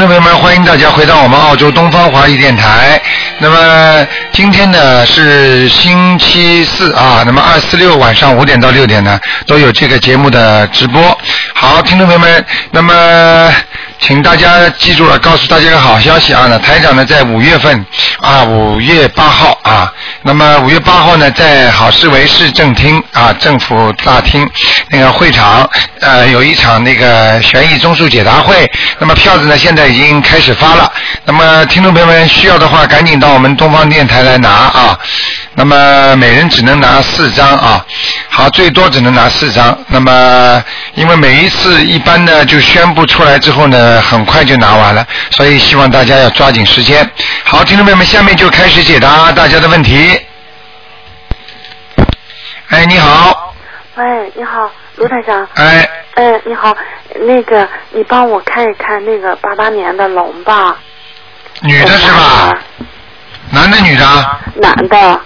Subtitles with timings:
[0.00, 2.98] 众朋友们欢迎大家回到我们澳洲东方华语电台。
[3.38, 11.02] 那么今天呢是星期四啊，那么二四六晚上五点到六点呢都有这个节目的直播。
[11.52, 13.54] 好，听众朋友们，那么
[13.98, 16.46] 请大家记住了，告诉大家个好消息啊！
[16.48, 17.84] 那，台长呢在五月份
[18.22, 19.92] 啊，五月八号啊，
[20.22, 24.48] 那么五月八号呢在好市委市政厅啊，政府大厅
[24.92, 25.68] 那个会场
[26.00, 28.68] 呃有一场那个悬疑综述解答会，
[28.98, 30.92] 那么票子呢现在已经开始发了，
[31.24, 34.98] 那么听众朋友们需要的话赶紧到我们东方电台来拿啊，
[35.54, 37.86] 那么每人只能拿四张啊，
[38.28, 40.62] 好，最多只能拿四张，那么
[40.94, 47.08] 因为每一次一般呢就宣布出来之后呢，很快就拿完了，所以希望大家要抓紧时间。
[47.44, 50.20] 好，听众朋友们，下面就开始解答大家的问题。
[52.70, 53.54] 哎，你好，
[53.96, 54.04] 喂，
[54.36, 54.70] 你好，
[55.00, 55.48] 卢台长。
[55.54, 56.76] 哎，哎，你好，
[57.20, 60.76] 那个你帮我看一看那个八八年的龙吧。
[61.62, 62.54] 女的是吧？
[63.50, 64.04] 男的女的？
[64.56, 65.20] 男的。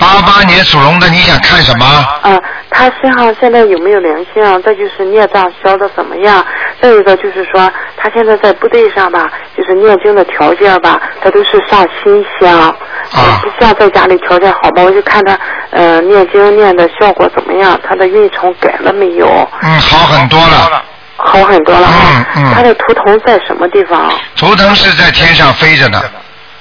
[0.00, 1.86] 八八年属龙的，你想看什么？
[2.24, 4.62] 嗯，他身上现在有没有灵性？
[4.62, 6.44] 再就是孽障消的怎么样？
[6.80, 14.82] 再一个就是说，他现在在部队上吧，就是念经的条件吧，他都是上新香，啊不像在家里条件好吧？
[14.82, 15.38] 我就看他
[15.70, 19.26] 呃念经念的效果怎么样，他的运程改了没有？
[19.62, 20.82] 嗯，好很多了。
[21.22, 22.26] 好很多了啊。
[22.34, 24.10] 嗯嗯他的图腾在什么地方？
[24.36, 26.02] 图腾是在天上飞着呢，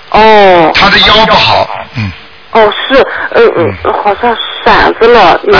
[0.09, 0.71] 哦。
[0.75, 2.11] 他的腰不好，嗯，
[2.51, 2.95] 哦，是，
[3.35, 3.51] 嗯。
[3.55, 5.57] 嗯，好像闪着了，那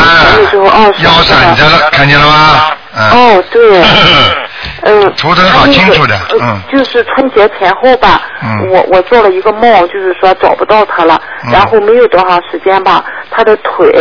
[0.49, 2.71] 时候哦，腰闪着了，看见了吗？
[2.97, 3.09] 嗯。
[3.11, 3.83] 哦，对，
[4.83, 8.67] 嗯，图腾好清楚的嗯呃就是春节前后吧，嗯。
[8.71, 11.51] 我我做了一个梦，就是说找不到他了，嗯。
[11.53, 13.91] 然后没有多长时间吧，他的腿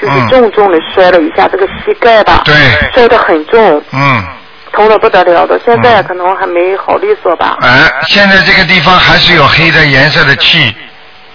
[0.00, 0.28] 就是嗯。
[0.28, 2.54] 重重的摔了一下，这个膝盖吧，对
[2.92, 4.24] 摔得很重，嗯，
[4.72, 6.04] 疼的不得了的，现在嗯。
[6.08, 10.74] 可能还没好利索吧，哎，现在这个地方还是有黑的颜色的气，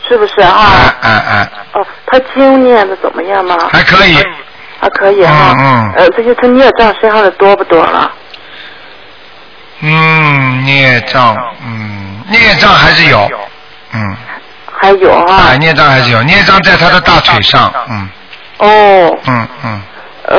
[0.08, 0.42] 是不是？
[0.42, 0.96] 哎啊？
[1.02, 3.58] 哎哎，哦，他经念的怎么样吗？
[3.72, 4.18] 还可以，
[4.80, 5.94] 还可以哈，嗯嗯。
[5.98, 8.12] 呃，这些他孽障身上的多不多了？
[9.82, 13.30] 嗯，孽障，嗯，孽障还是有，
[13.94, 14.16] 嗯，
[14.80, 15.50] 还有啊。
[15.50, 18.10] 哎，，孽障还是有，孽障在他的大腿上，嗯。
[18.60, 19.82] 哦，嗯嗯，
[20.24, 20.38] 呃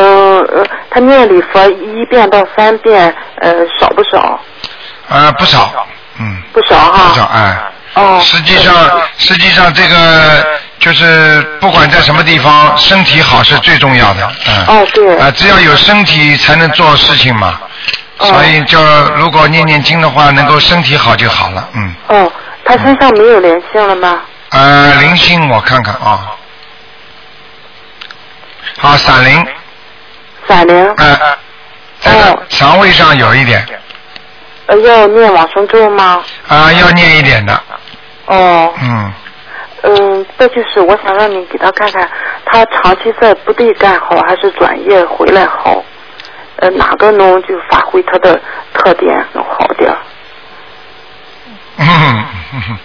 [0.56, 4.40] 呃，他念礼佛一遍到三遍，呃，少不少？
[5.08, 5.72] 啊，不少，
[6.18, 7.10] 嗯，不少哈。
[7.12, 7.56] 不少，哎。
[7.98, 8.20] 哦。
[8.22, 8.74] 实际上，
[9.18, 10.46] 实际上这个
[10.78, 14.32] 就是不管在什么地方，身体好是最重要的。
[14.46, 14.64] 嗯。
[14.66, 15.16] 哦，对。
[15.18, 17.60] 啊，只要有身体才能做事情嘛。
[18.18, 18.80] 哦所以就
[19.14, 21.68] 如果念念经的话，能够身体好就好了。
[21.74, 21.94] 嗯。
[22.08, 22.32] 哦，
[22.64, 24.20] 他身上没有灵性了吗？
[24.50, 26.26] 呃，灵性我看看啊。
[28.78, 29.46] 好，闪灵，
[30.48, 30.94] 闪灵。
[30.96, 31.16] 呃，
[32.00, 33.64] 在哦他肠胃上有一点，
[34.66, 36.20] 呃，要念往生咒吗？
[36.48, 37.62] 啊，要念一点的，
[38.28, 39.12] 哦，嗯，
[39.82, 42.08] 嗯，再就是我想让你给他看看，
[42.44, 45.82] 他长期在部队干好还是转业回来好？
[46.56, 48.40] 呃，哪个能就发挥他的
[48.74, 49.98] 特点能好点儿？
[51.78, 52.78] 嗯嗯，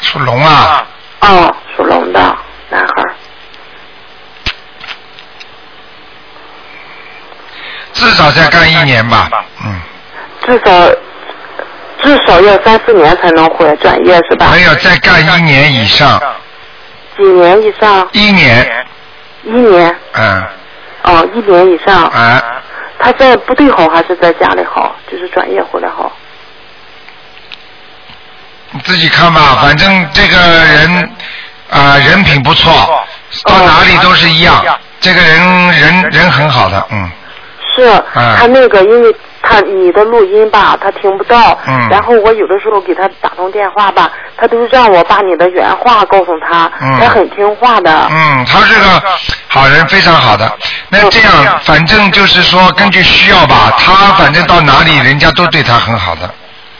[0.00, 0.86] 属龙啊，
[1.20, 2.20] 哦，属龙的
[2.70, 3.14] 男孩。
[7.92, 9.28] 至少再干一年吧，
[9.62, 9.80] 嗯，
[10.40, 10.72] 至少
[12.02, 14.50] 至少要三四年才能回来转业是吧？
[14.52, 16.20] 没有再干一年以上，
[17.16, 18.08] 几年以上？
[18.12, 18.86] 一年，
[19.44, 19.96] 一年？
[20.14, 20.44] 嗯，
[21.04, 22.04] 哦，一年以上。
[22.06, 22.42] 啊，
[22.98, 24.96] 他在部队好还是在家里好？
[25.10, 26.10] 就是转业回来好？
[28.72, 31.10] 你自己看吧，反正这个人
[31.70, 32.72] 啊、人品不错，
[33.44, 34.64] 到哪里都是一样，
[35.00, 37.10] 这个人人人很好的，嗯，
[37.76, 48.08] 是，嗯他那个因为他你的录音吧，他听不到，嗯然后我有的时候给他打通电话吧，他都让我把你的原话告诉他，嗯他很听话的。
[48.10, 49.02] 嗯，他是个
[49.48, 50.50] 好人，非常好的。
[50.88, 56.30] 那这样，反正就是说，根据需要吧，他反正到哪里，人家都对他很好的，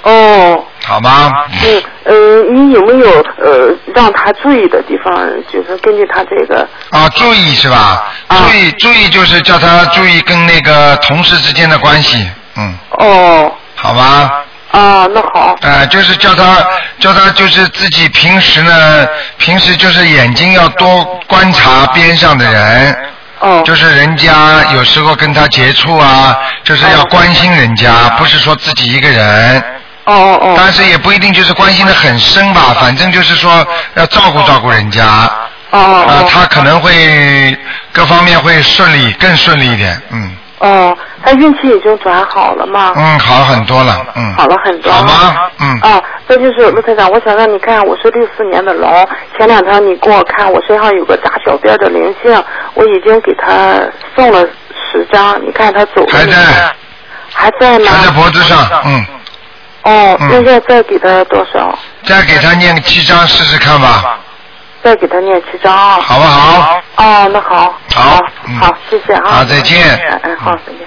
[0.03, 1.33] 哦，好吗？
[1.65, 5.15] 嗯嗯，你有没有呃让他注意的地方？
[5.53, 8.05] 就是根据他这个，啊，注意是吧？
[8.27, 14.31] 啊注意注意就是叫他注意跟那个同事之间的关系，嗯，哦，好吧？
[14.73, 16.67] 啊，那好，呃，就是叫他
[16.99, 19.07] 叫他就是自己平时呢，
[19.37, 22.97] 平时就是眼睛要多观察边上的人，
[23.41, 26.35] 哦，就是人家有时候跟他接触啊，
[26.65, 29.63] 就是要关心人家，不是说自己一个人。
[30.05, 33.65] 哦哦哦，但是也不一定就是关心的很深吧，反正就是说
[33.95, 35.05] 要照顾照顾人家。
[35.71, 37.57] 哦哦啊，哦，他可能会
[37.93, 40.35] 各方面会顺利，更顺利一点，嗯。
[40.63, 42.93] 哦，他他运气已经转好了吗？
[42.97, 44.35] 嗯，好很多了，嗯。
[44.35, 44.93] 好了很多。
[44.93, 45.51] 好吗？
[45.61, 45.81] 嗯。
[45.81, 49.09] 啊，这就是陆台长，我想让你看，我是六四年的龙。
[49.37, 52.45] 前两天你给我看，我身上有个大小便的灵性，
[52.75, 53.81] 我已经给他
[54.15, 54.47] 送了
[54.93, 56.39] 十张，你看他走了还没在，
[57.33, 57.91] 还在吗？
[57.91, 59.07] 还在脖子上，嗯，
[59.83, 61.77] 哦，嗯现在再给他多少？
[62.05, 64.19] 再给他念个七张试试看吧，
[64.83, 65.99] 再给他念七张啊。
[66.03, 66.83] 好不好？
[66.97, 67.79] 哦，那好。
[67.95, 69.31] 好嗯好，谢谢啊。
[69.31, 70.81] 好再见嗯嗯，好，再见。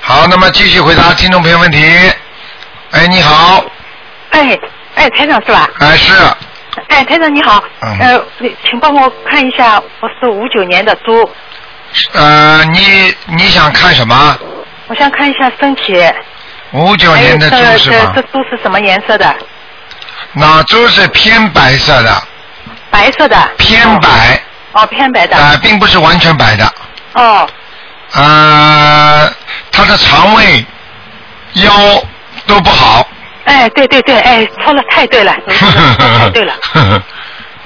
[0.00, 1.78] 好，那么继续回答听众朋友问题。
[2.92, 3.62] 哎，你好，
[4.30, 4.58] 哎
[4.94, 5.68] 哎，台长是吧？
[5.80, 6.12] 哎是，
[6.88, 11.30] 哎，台长你好，嗯呃，你请帮我看一下，我是五九年的猪，
[12.14, 14.38] 呃，你你想看什么？
[14.86, 16.02] 我想看一下身体，
[16.72, 18.28] 五九年的猪是吧这这？
[18.32, 19.36] 猪是什么颜色的？
[20.38, 22.22] 那猪是偏白色的，
[22.90, 23.36] 白色的。
[23.58, 24.40] 偏白，
[24.72, 25.36] 哦，偏白的。
[25.36, 26.72] 啊、并不是完全白的。
[27.14, 27.48] 哦
[28.12, 29.30] 呃，
[29.72, 30.64] 他的肠胃、
[31.54, 31.72] 腰
[32.46, 33.06] 都不好。
[33.44, 35.34] 哎，对对对，哎，说了太对了，
[36.18, 36.54] 太对了。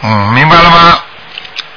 [0.03, 0.99] 嗯，明白了吗？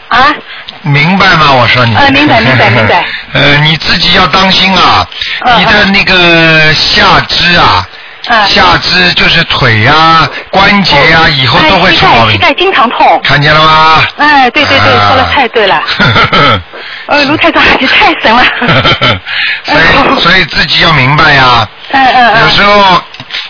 [0.07, 0.33] 啊，
[0.81, 1.51] 明白吗？
[1.51, 1.95] 我说你。
[1.95, 3.05] 呃明白明白明白。
[3.33, 5.07] 呃，你自己要当心啊，
[5.41, 7.87] 嗯你的那个下肢啊，
[8.27, 8.47] 嗯。
[8.47, 12.29] 下肢就是腿呀、关节呀、以后都会出毛病。
[12.29, 13.21] 哎膝盖经常痛。
[13.23, 14.03] 看见了吗？
[14.17, 15.81] 哎，对对对，啊说的太对了。
[17.07, 18.43] 呃，卢太长，你太神了。
[19.63, 22.41] 所以所以自己要明白呀、嗯嗯嗯。
[22.41, 23.01] 有时候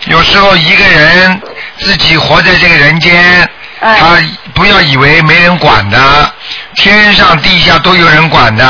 [0.06, 1.40] 有时候一个人
[1.78, 3.48] 自己活在这个人间，
[3.80, 4.06] 哎他
[4.54, 5.98] 不要以为没人管的，
[6.74, 8.64] 天上地下都有人管的。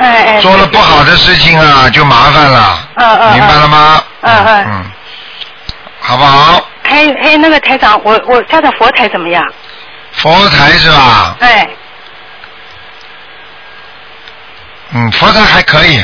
[0.00, 0.40] 哎哎。
[0.40, 2.78] 做了不好的事情啊，就麻烦了。
[2.96, 4.02] 嗯嗯嗯明白了吗？
[4.22, 4.84] 嗯嗯嗯，
[6.08, 6.66] 好不好？
[6.82, 9.44] 还有还那个台长，我我家的佛台怎么样？
[10.12, 11.36] 佛台是吧？
[11.40, 11.68] 哎，
[14.94, 16.02] 嗯，佛台还可以，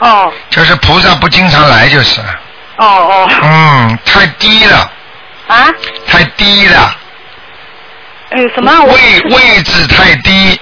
[0.00, 2.20] 哦就是菩萨不经常来就是。
[2.76, 4.90] 哦哦嗯，太低了，
[5.48, 5.68] 啊，
[6.06, 6.94] 太低了，
[8.32, 8.70] 呃什么？
[8.82, 10.60] 位位置太低，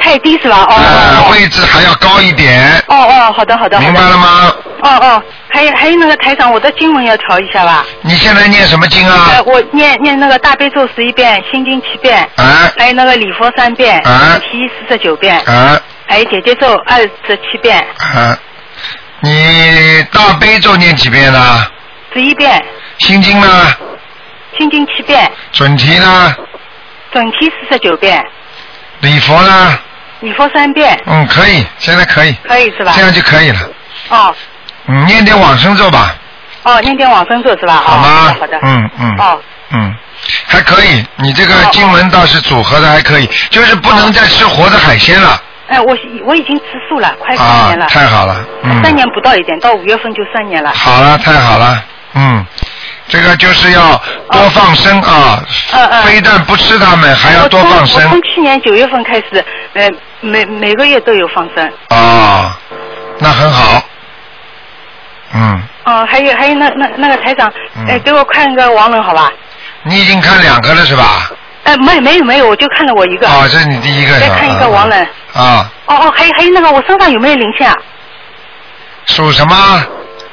[0.00, 0.66] 太低是吧？
[0.68, 3.56] 哦呃，哦位置还要高一点，哦哦，好的。
[3.56, 4.16] 好的明白了？
[4.18, 4.52] 吗？
[4.82, 5.22] 哦哦，
[5.52, 7.84] 还有还有那个台长，我的经文要调一下吧。
[8.00, 9.42] 你现在念什么经啊呃，？
[9.44, 18.36] 我念念那个大悲咒十一遍，心经七遍，啊还有那个礼佛三遍，啊提四十九遍，啊还有姐姐咒二十七遍，啊！
[19.20, 21.66] 你大悲咒念几遍呢？
[22.12, 22.62] 十一遍，
[22.98, 23.48] 心经呢？
[24.58, 26.34] 心经七遍，准提呢？
[27.12, 28.24] 准提四十九遍，
[29.00, 29.78] 礼佛呢？
[30.20, 33.02] 礼佛三遍，嗯，可以，现在可以，可以是吧这？
[33.02, 33.58] 样就可以了。
[34.08, 34.34] 哦
[34.86, 36.14] 嗯，念点往生咒吧，
[36.64, 37.82] 哦，念点往生咒是吧？
[37.84, 38.30] 好吗？
[38.30, 38.58] 哦、好的。
[38.62, 39.40] 嗯嗯哦。
[39.74, 39.94] 嗯，
[40.46, 41.04] 还可以。
[41.16, 41.68] 你这个哦。
[41.72, 45.40] 经文倒是组合的还可以，就是不能再吃活的海鲜了。
[45.68, 45.96] 哎，我
[46.26, 50.70] 我已经吃素了，快三啊年了，，太好了，嗯，三年不到一点，到五月份就三年了。
[50.74, 51.82] 好了，太好了，
[52.14, 52.44] 嗯，
[53.08, 53.96] 这个就是要
[54.30, 55.42] 多放生啊，
[55.72, 56.02] 嗯嗯。
[56.02, 58.02] 非但不吃它们，还要多放生。
[58.10, 59.42] 从去年九月份开始，
[59.72, 59.88] 呃，
[60.20, 61.72] 每每个月都有放生。
[61.88, 62.58] 啊，
[63.18, 63.82] 那很好，
[65.34, 69.30] 嗯，哦，还有还有那那那个台长，嗯哎，给我看一个王人好吧？
[69.84, 71.30] 你已经看两个了是吧？
[71.64, 73.26] 哎，没没有没有，我就看了我一个。
[73.28, 74.28] 哦，这是你第一个是吧？
[74.28, 75.02] 再看一个王人。
[75.34, 77.74] 啊，哦哦，还有还有那个我身上有没有灵性啊？
[79.06, 79.54] 属什么？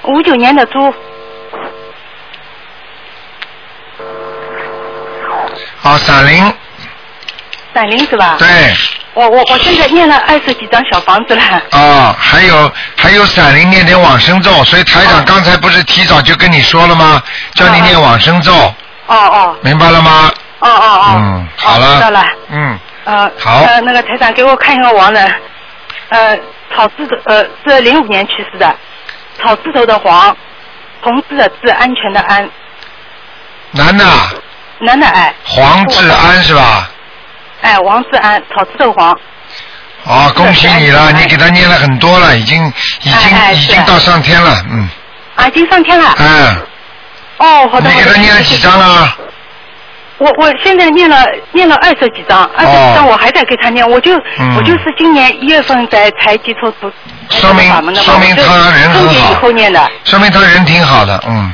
[0.04, 0.94] 五九年的猪。
[5.82, 6.54] 啊，闪灵，
[7.74, 8.36] 闪灵是吧？
[8.40, 8.48] 对，
[9.14, 11.42] 我我我现在念了二十几张小房子了。
[11.72, 17.22] 啊，还有还有闪灵念点往生咒，所以台长哦刚才不是提早就跟你说了吗？
[17.54, 18.54] 叫你念往生咒，
[19.08, 20.32] 哦哦明白了吗？
[20.60, 21.14] 哦哦哦。
[21.16, 21.88] 嗯，好了。
[21.88, 22.26] 哦知道了。
[22.50, 23.32] 嗯，呃。
[23.40, 25.36] 好呃，那个台长给我看一个亡人，
[26.10, 26.38] 呃，
[26.76, 28.76] 草字头，呃，是零五年去世的，
[29.42, 30.36] 草字头的黄，
[31.04, 32.50] 同字的字，安全的安，
[33.72, 34.06] 男的，
[34.80, 35.34] 男的哎。
[35.46, 36.90] 黄志安是吧？
[37.62, 39.18] 哎，王志安，草字头黄。
[40.06, 42.66] 哦，恭喜你了，你给他念了很多了，已经
[43.02, 44.88] 已经哎哎已经到上天了，嗯，
[45.36, 46.16] 啊，已经上天了。
[46.18, 46.56] 嗯，
[47.38, 47.90] 哦，好的。
[47.90, 48.80] 你给他念了几张？
[48.80, 49.16] 了？
[50.20, 54.14] 我我现在念了念了二十几张，二十几张我还在给他念，我就、
[54.56, 56.92] 我就是今年一月份才才接触读
[57.30, 59.90] 说明说明他人很春节以好后念的。
[60.04, 61.54] 说明他人挺好的，嗯，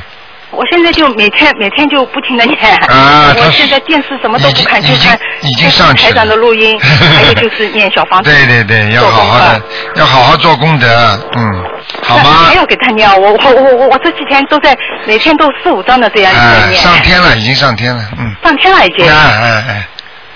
[0.56, 2.58] 我现在就每天每天就不停的念。
[2.88, 8.30] 啊我现在电视什么都不看，就看已经上去台长的录音， 还有就是念小房子。
[8.30, 9.62] 对对对，要好好的，
[9.96, 10.88] 要好好做功德，
[11.36, 11.64] 嗯，
[12.02, 16.74] 好吗没有给他念，我我我我我这几天都在每天都四五张的这样念。
[16.74, 19.06] 上天了，已经上天了，嗯，上天了已经。
[19.06, 19.88] 哎哎哎，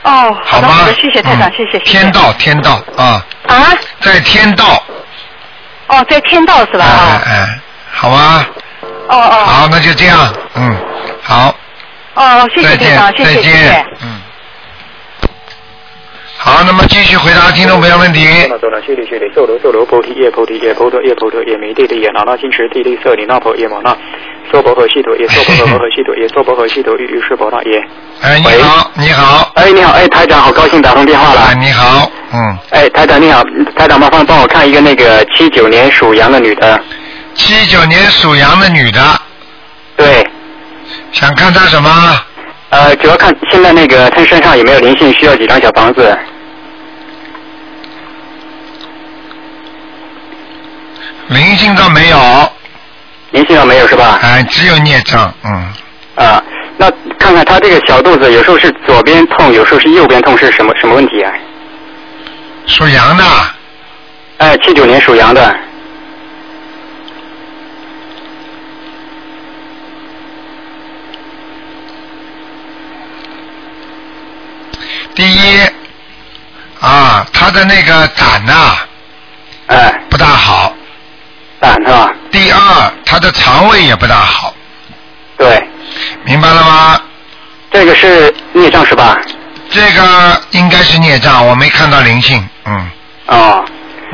[0.02, 0.94] 哦，好的好的，？
[0.94, 1.78] 谢谢台长，嗯谢谢。
[1.80, 3.72] 天道天道啊，啊？
[4.00, 4.82] 在天道，
[5.88, 6.84] 哦，在天道是吧？
[6.84, 7.58] 哎哎，
[7.92, 8.46] 好吧，
[9.10, 10.76] 哦哦好，那就这样，嗯，
[11.22, 11.54] 好，
[12.14, 14.20] 哦，谢谢台长，，谢再谢谢谢见。，嗯。
[16.42, 18.24] 好，那么继续回答听众朋友问题。
[18.60, 23.94] 多了，谢里谢里，受罗受罗，菩提叶菩提叶，菩提叶菩提叶，弥地地叶，拿那金池地地色里那婆叶摩那，
[24.50, 27.84] 娑婆诃悉陀耶，娑婆诃摩诃悉陀耶，娑婆诃悉陀喻喻是婆那耶。
[28.22, 31.60] 哎，你喂好，你好，哎，你好，哎，台长，好高兴打通电话哎，了。
[31.60, 33.42] 你好，嗯，哎，台长你好，
[33.76, 36.82] 台长麻烦帮我看一个那个七九年属羊的女的，
[37.40, 39.00] 七九年属羊的女的，
[39.96, 40.26] 对，
[41.10, 41.90] 想看她什么？
[42.68, 46.16] 呃，主要看现在那个她身上有没有灵性，需要几张小房子？
[51.28, 52.52] 灵性倒没有，
[53.30, 54.18] 灵性倒没有是吧？
[54.22, 55.72] 哎，只有孽障，嗯，
[56.16, 56.42] 啊，
[56.76, 61.32] 那看看她这个小肚子，有时候是左边痛，有时候是右边痛，是什么什么问题啊？
[62.66, 63.24] 属羊的，
[64.38, 65.56] 哎，七九年属羊的，
[75.20, 75.60] 第一，
[76.80, 78.78] 啊，他的那个胆呐、
[79.66, 80.72] 哎，不大好，
[81.60, 82.10] 胆是吧？
[82.30, 82.58] 第二，
[83.04, 84.54] 他的肠胃也不大好，
[85.36, 85.62] 对，
[86.24, 86.98] 明白了吗？
[87.70, 89.14] 这个是孽障是吧？
[89.70, 92.90] 这个应该是孽障，我没看到灵性，嗯
[93.26, 93.62] 哦，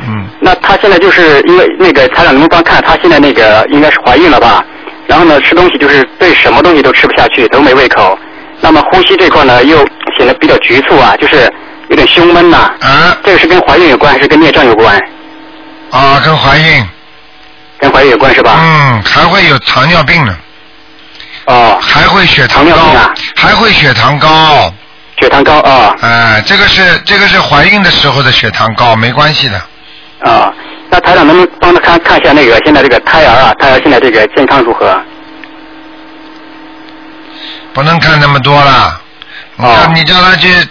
[0.01, 4.61] 嗯，那他现在就是因为那个他长能不能帮看他现在那个应该是怀孕了吧？
[5.07, 8.19] 然后呢，吃东西就是对什么东西都吃不下去，都没胃口。
[8.59, 9.87] 那么呼吸这块呢，又
[10.17, 11.51] 显得比较局促啊，就是
[11.89, 14.99] 有点胸闷呐、啊这个是跟怀孕有关还是跟孽障有关？
[15.91, 16.85] 啊，跟怀孕，
[17.79, 18.57] 跟怀孕有关是吧？
[18.59, 20.35] 嗯，还会有糖尿病呢，
[21.45, 24.73] 哦，还会血糖高糖尿病啊，还会血糖高，
[25.19, 29.61] 血糖高啊哎，这个是这个是怀孕的时候的血糖高，没关系的。
[30.23, 30.53] 啊。
[30.89, 34.97] 那台长能不能帮他看看一下那个现在这个胎儿啊，胎儿现在这个健康如何？
[37.73, 39.01] 不能看那么多了。
[39.57, 40.67] 你叫、哦你叫他去，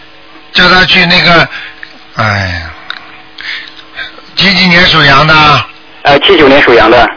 [0.53, 1.49] 叫他去那个，
[2.15, 2.71] 哎呀，
[4.37, 5.35] 几几年属羊的？
[6.03, 7.11] 呃，七九年属羊的。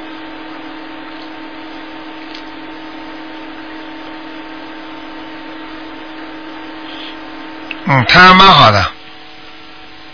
[7.85, 8.83] 嗯，他还蛮好的，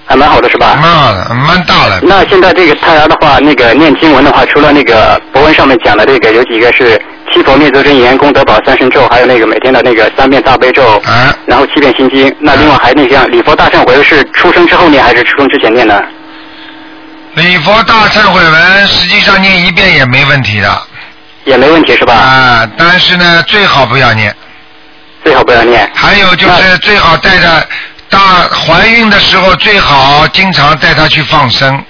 [0.06, 0.76] 还蛮好的是吧？
[0.82, 2.02] 蛮好的，蛮大的。
[2.04, 7.02] 那现在这个胎儿的话，那个念经文的话，除了那个博文上面讲的这个，有几个是
[7.34, 12.34] 七佛灭罪真言、功德宝三神咒，还有那个每天的那个三遍大悲咒，啊，然后七遍心经。
[12.40, 16.02] 那另外还那像礼佛大忏悔是出生之后念还是出生之前念呢？
[17.34, 20.82] 礼佛大忏悔文实际上念一遍也没问题的
[21.44, 22.14] 也没问题是吧？
[22.14, 24.34] 啊，但是呢，最好不要念。
[25.24, 25.90] 最好不要念。
[25.94, 27.68] 还有就是最好带着
[28.10, 31.84] 大怀孕的时候，最好经常带她去放生。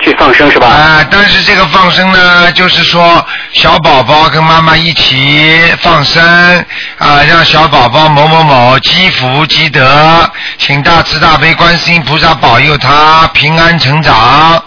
[0.00, 0.66] 去放生是吧？
[0.66, 6.22] 啊、但是这个放生呢，就是说小宝宝跟妈妈一起放生
[6.98, 14.62] 啊、让小宝宝某某某积福积德，请大慈大悲观世音菩萨保佑他平安成长。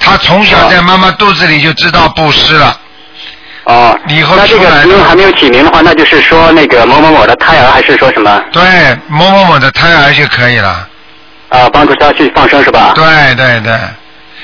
[0.00, 2.78] 他从小在妈妈肚子里就知道布施了，
[3.64, 8.62] 哦，以后那这个如果还没有起名的话，那就是说那个某某某的胎儿，还是说什么对
[9.08, 10.88] 某某某的胎儿就可以了。
[11.48, 11.68] 啊？
[11.72, 12.92] 帮助他去放生是吧？
[12.96, 13.04] 对
[13.36, 13.78] 对对，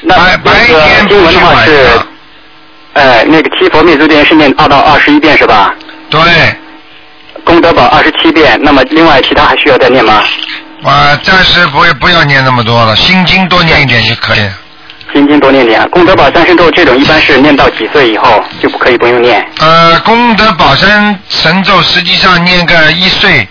[0.03, 2.07] 那白白那个天不经文的话是上，
[2.95, 5.75] 呃，那个七佛灭罪真言是念二到二十一遍是吧？
[6.09, 6.21] 对，
[7.45, 10.23] 功德宝二十七遍，那么另外其他还需要再念吗？
[10.83, 14.53] 我，暂时不不要念那么多了，心经多念一点就可以了。
[15.13, 19.45] 心经多念点，功德宝三神咒这种一般是念到几岁以后就不可以不用念。
[19.59, 23.47] 呃，功德宝三神咒实际上念个一岁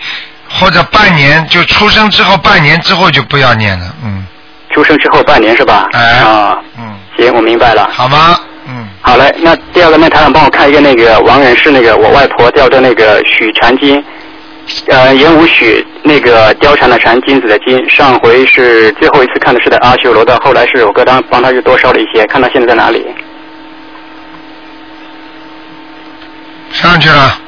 [0.50, 4.26] 或者半年，就出生之后半年之后就不要念了，嗯
[4.72, 5.88] 出生之后半年是吧？
[5.94, 7.90] 哎啊，嗯，行，我明白了。
[7.92, 8.40] 好吗？
[8.68, 14.04] 嗯，好嘞，那第二个，那台长帮我看一个那个王人是那个我外婆叫做那个许禅金，
[14.88, 17.90] 呃，言无许那个貂蝉的蝉，金子的金。
[17.90, 23.04] 上回是最后一次看的是在阿修罗的，后来是我哥当帮他又多烧了一些，看他现在在哪里？
[26.72, 27.40] 上去了。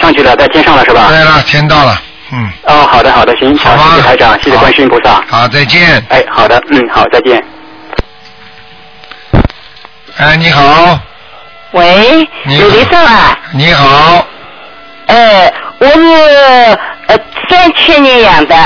[0.00, 1.08] 上去了，在天上了是吧？
[1.08, 2.00] 对了，天到了，
[2.36, 5.22] 嗯，哦，好的好的，行，好谢谢台长，谢谢好观世音菩萨。
[5.28, 6.04] 好，再见。
[6.08, 7.40] 哎，好的，嗯，好，再见。
[10.16, 10.98] 哎，你好，
[11.70, 14.26] 喂，你好刘医生啊，你好，
[15.06, 17.16] 呃，我是呃
[17.48, 18.56] 三七年养的，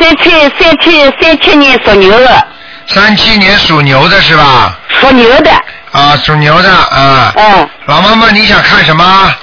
[0.00, 2.46] 三七三七三七年属牛的，
[2.88, 4.76] 三七年属牛的是吧？
[4.88, 5.50] 属牛的，
[5.92, 7.32] 啊，属牛的啊。
[7.36, 9.34] 嗯，老妈妈，你想看什么？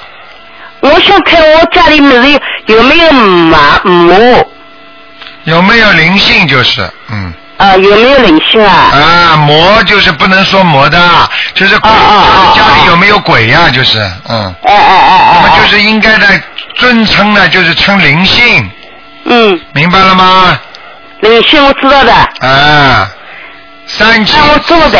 [0.80, 4.48] 我想看我家里没有有没有马母
[5.44, 6.46] 有没有灵性？
[6.46, 8.90] 就是，嗯，啊，有没有灵性啊？
[8.92, 10.98] 啊，魔就是不能说魔的，
[11.54, 15.32] 就是鬼，啊家里有没有鬼呀、就是，嗯，哎哎哎哎。
[15.34, 16.26] 那么就是应该的
[16.76, 18.70] 尊称呢，就是称灵性，
[19.24, 20.58] 嗯，明白了吗？
[21.20, 23.10] 灵性我知道的，啊，
[23.86, 24.98] 三七那我做的。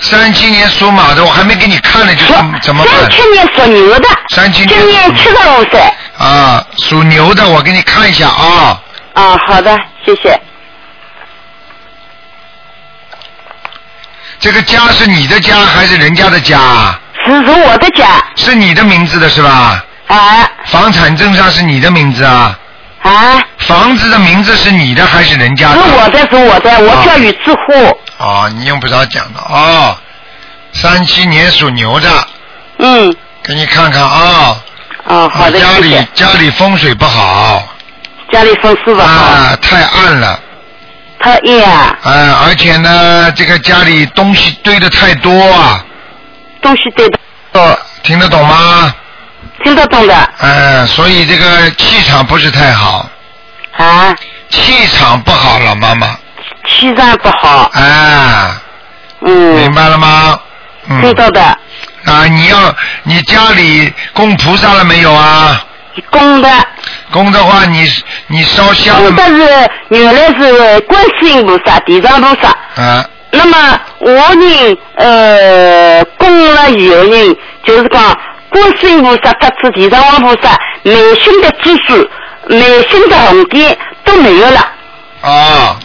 [0.00, 2.94] 三七年属马的，我还没给你看呢，就说怎怎么办？
[2.94, 5.80] 三七年属牛的，三七年今年七十五岁。
[6.18, 8.80] 啊，属牛的，我给你看一下啊。
[9.14, 10.38] 啊，好的，谢谢。
[14.40, 16.58] 这个家是你的家还是人家的家？
[17.24, 18.22] 是是我的家。
[18.36, 19.82] 是你的名字的是吧？
[20.08, 22.58] 啊房产证上是你的名字啊？
[23.04, 25.96] 啊，房子的名字是你的还是人家的是的？
[25.96, 27.98] 我的，是我的，我叫于志户。
[28.18, 29.96] 哦，你用不着讲的哦。
[30.72, 32.08] 三七年属牛的，
[32.78, 34.56] 嗯，给你看看啊。
[35.06, 36.06] 哦，好的，家里。
[36.14, 37.62] 家里风水不好
[38.32, 40.40] 家里风水不好，啊，太暗了。
[41.20, 45.84] 太暗啊，啊，而且呢，这个家里东西堆的太多啊，
[46.62, 47.18] 东西堆的，
[47.52, 48.94] 哦，听得懂吗？
[49.62, 50.30] 听得懂的。
[50.40, 53.08] 嗯、所以这个气场不是太好，
[53.76, 54.14] 啊，
[54.50, 56.08] 气场不好，老妈妈，
[56.66, 58.60] 气场不好，啊，
[59.20, 60.38] 明嗯，白了吗？
[60.88, 61.00] 嗯。
[61.00, 65.64] 听到的，啊，你要你家里供菩萨了没有啊？
[66.10, 66.50] 供的，
[67.12, 67.86] 供的话，你
[68.26, 68.96] 你烧香。
[68.96, 72.48] 公的是原来是观世音菩萨、地藏菩萨，
[72.82, 73.08] 啊。
[73.30, 78.16] 那么我呢，呃，供了以后呢，就是讲
[78.54, 82.08] 观世音菩萨特指地藏王菩萨，内心的支柱、
[82.46, 84.60] 内心的红点都没有了，
[85.20, 85.76] 啊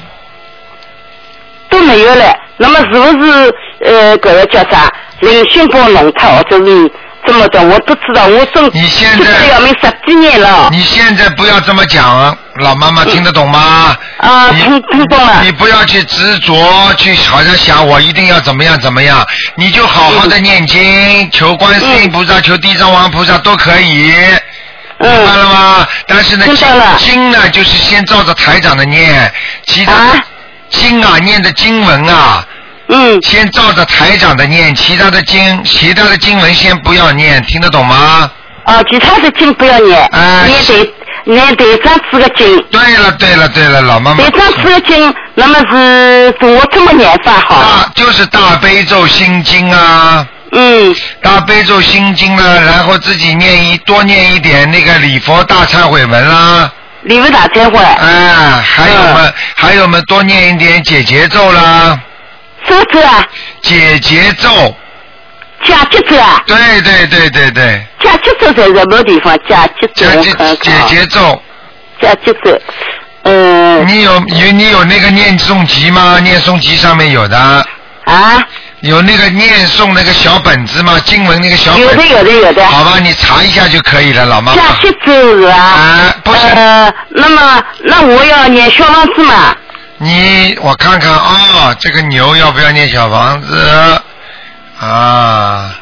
[1.68, 2.36] 都没有了。
[2.58, 4.88] 那么是不是呃，这个叫啥
[5.22, 6.92] 灵性波弄脱，或者是
[7.30, 7.62] 这么的？
[7.62, 10.70] 我不知道，我真你现在这个要命十几年了。
[10.72, 13.96] 你现在不要这么讲，老妈妈听得懂吗？
[14.18, 15.52] 啊，你听听懂了你。
[15.52, 19.24] 不要去执着，去好像想我一定要怎么样怎么样，
[19.56, 24.12] 你就好好的念经，求观世音菩萨，求地藏王菩萨都可以。
[25.02, 25.88] 明白了嗯，吗？
[26.08, 26.46] 但是呢，
[26.98, 29.32] 经呢，就是先照着台长的念，
[29.66, 30.24] 其他啊
[30.70, 32.44] 经啊，念的经文啊，
[32.90, 38.30] 嗯，先照着台长的念，其他的经，其他的经文先不要念，听得懂吗？
[38.66, 40.94] 啊，其他的经不要念，哎念对
[41.26, 42.62] 念对张子的经。
[42.72, 44.30] 对了，对了，对了，老妈妈对。
[44.32, 47.62] 张子的经，那么是怎么这么念法好？
[47.62, 56.72] 大就是大悲咒心经啊，嗯，大悲咒心经呢，然后自己念一多念一点那个礼佛大忏悔文啦，
[57.04, 62.00] 礼佛大忏悔，哎，还有嘛，还有嘛，多念一点解结咒啦，
[62.70, 63.28] 什么咒啊？
[63.62, 64.76] 解结咒，
[65.66, 66.42] 假结咒啊？
[66.46, 69.38] 对对对对对，假结咒在什么地方？
[69.48, 71.42] 假结咒解解我看看解啊结咒，
[72.02, 72.62] 假结咒，
[73.24, 76.20] 嗯你有有你有那个念诵集吗？
[76.22, 77.38] 念诵集上面有的，
[78.06, 78.42] 啊，
[78.82, 80.98] 有那个念诵那个小本子吗？
[81.06, 82.66] 经文那个小本子，有的有的有的。
[82.66, 84.62] 好吧，你查一下就可以了，老妈妈。
[84.62, 85.54] 假结咒是吧？
[85.54, 86.48] 啊，不是。
[86.48, 89.56] 呃，那么那我要念小房子嘛？
[90.02, 94.02] 你我看看啊、这个牛要不要念小房子
[94.80, 95.76] 啊？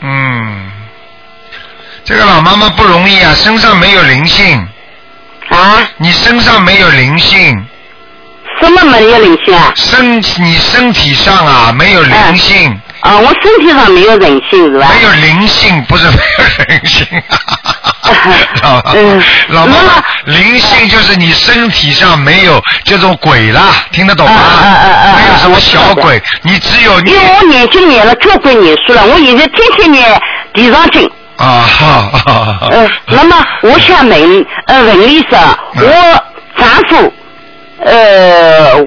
[0.00, 0.70] 嗯，
[2.02, 4.66] 这个老妈妈不容易啊，身上没有灵性，
[5.50, 7.66] 啊，你身上没有灵性，
[8.62, 9.70] 什么没有灵性啊？
[9.76, 14.88] 身你身体上啊没有灵性，啊，我身体上没有人性是吧？
[14.94, 17.06] 没有灵性，不是没有灵性。
[18.62, 24.32] 老妈妈嗯老妈妈那么，灵性就是你身体上没有这种鬼啦，听得懂吗？
[24.32, 30.22] 啊啊啊啊啊没有什么小鬼，你只有你因为我念经念了交关年数了，我现在天天念
[30.54, 31.10] 地藏经。
[31.36, 32.68] 啊哈哈哈。
[32.70, 35.40] 呃，那么我想问，呃，问医生，
[35.76, 36.24] 嗯我
[36.58, 37.12] 丈夫，
[37.84, 38.78] 呃，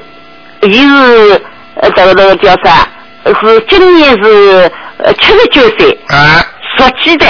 [0.62, 1.42] 也是
[1.82, 2.88] 呃这个这个叫啥？
[3.26, 6.46] 是今年是呃七十九岁，哎，
[6.78, 7.26] 属鸡的，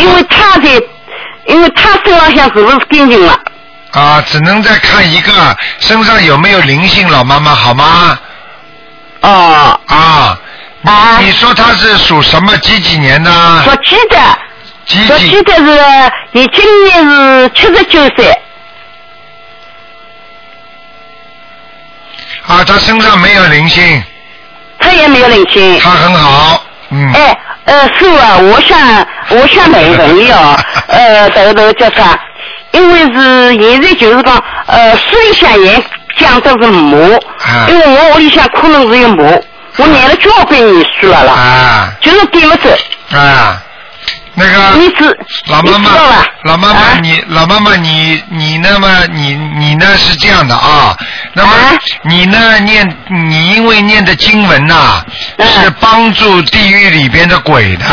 [0.00, 0.68] 因为他的，
[1.46, 3.38] 因为他身上像是不是干净了？
[3.92, 8.18] 啊，只能再看一个身上有没有灵性，老妈妈好吗？
[9.20, 10.38] 哦，啊，
[10.84, 13.30] 啊你说他是属什么几几年的？
[13.64, 14.38] 属鸡的，
[14.86, 15.42] 几几属鸡？
[15.42, 18.30] 的是，你今年是七十九岁，
[22.48, 24.02] 啊，他身上没有灵性，
[24.78, 25.78] 他也没有灵性。
[25.78, 27.12] 他很好，嗯。
[27.12, 28.78] 哎，呃，师傅啊，我想
[29.30, 32.18] 我想问问你哦，呃，这个这个叫啥？
[32.72, 35.84] 因为是现在就是讲，呃，水里向也
[36.16, 39.44] 讲的是魔，啊因为我屋里向可能是有魔，
[39.76, 42.70] 我念了交关年数了啦，啊就是点不走。
[43.16, 43.62] 啊，
[44.34, 45.90] 那个你知老妈妈
[46.44, 50.96] 老妈妈啊，你老妈妈，你你那么你你呢是这样的啊？
[51.34, 51.72] 那么啊。
[52.04, 55.04] 你呢念你因为念的经文呐、
[55.36, 57.84] 嗯是帮助地狱里边的鬼的，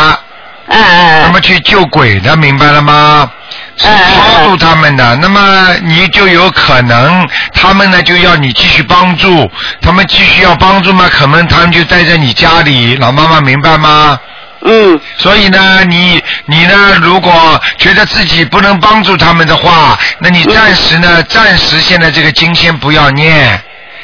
[0.68, 3.30] 嗯嗯那么去救鬼的，明白了吗？
[3.76, 9.50] 是超度他们的，那么你就有可能，他们呢就要你继续帮助，
[9.82, 14.18] 他们继续要帮助嘛，可能他们就待在你家里，老妈妈明白吗？
[14.62, 23.62] 嗯所以呢，你你呢，如果觉得自己不能帮助他们的话，那你暂时呢，暂时现在这个经先不要念，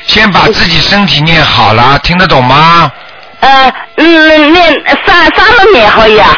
[0.07, 2.91] 先把自己身体念好了，听得懂吗？
[3.41, 6.33] 呃嗯念三三个念可以啊，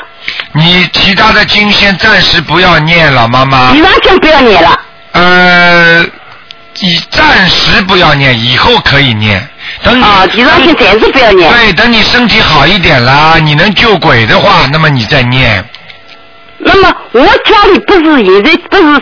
[0.53, 4.79] 你其他的经先暂时不要念了，妈妈你完全不要念了。
[5.13, 6.03] 呃，
[6.79, 9.47] 你暂时不要念，以后可以念。
[9.83, 11.51] 等你啊，地上经暂时不要念。
[11.51, 15.63] 对，等你身体好一点啦，你能救鬼的话，那么你再念。
[16.59, 19.01] 那么我家里不是现在不是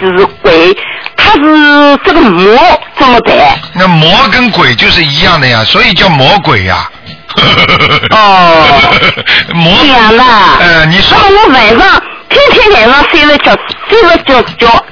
[0.00, 0.76] 是是鬼，
[1.16, 2.56] 他是这个魔
[2.96, 3.34] 怎么办？
[3.74, 6.88] 那魔跟鬼就是一样的呀，所以叫魔鬼呀。
[8.10, 8.64] 哦
[9.54, 10.22] 魔这样的。
[10.60, 13.52] 呃，你说那么我晚上天天晚上睡了觉，
[13.88, 14.84] 睡了觉觉，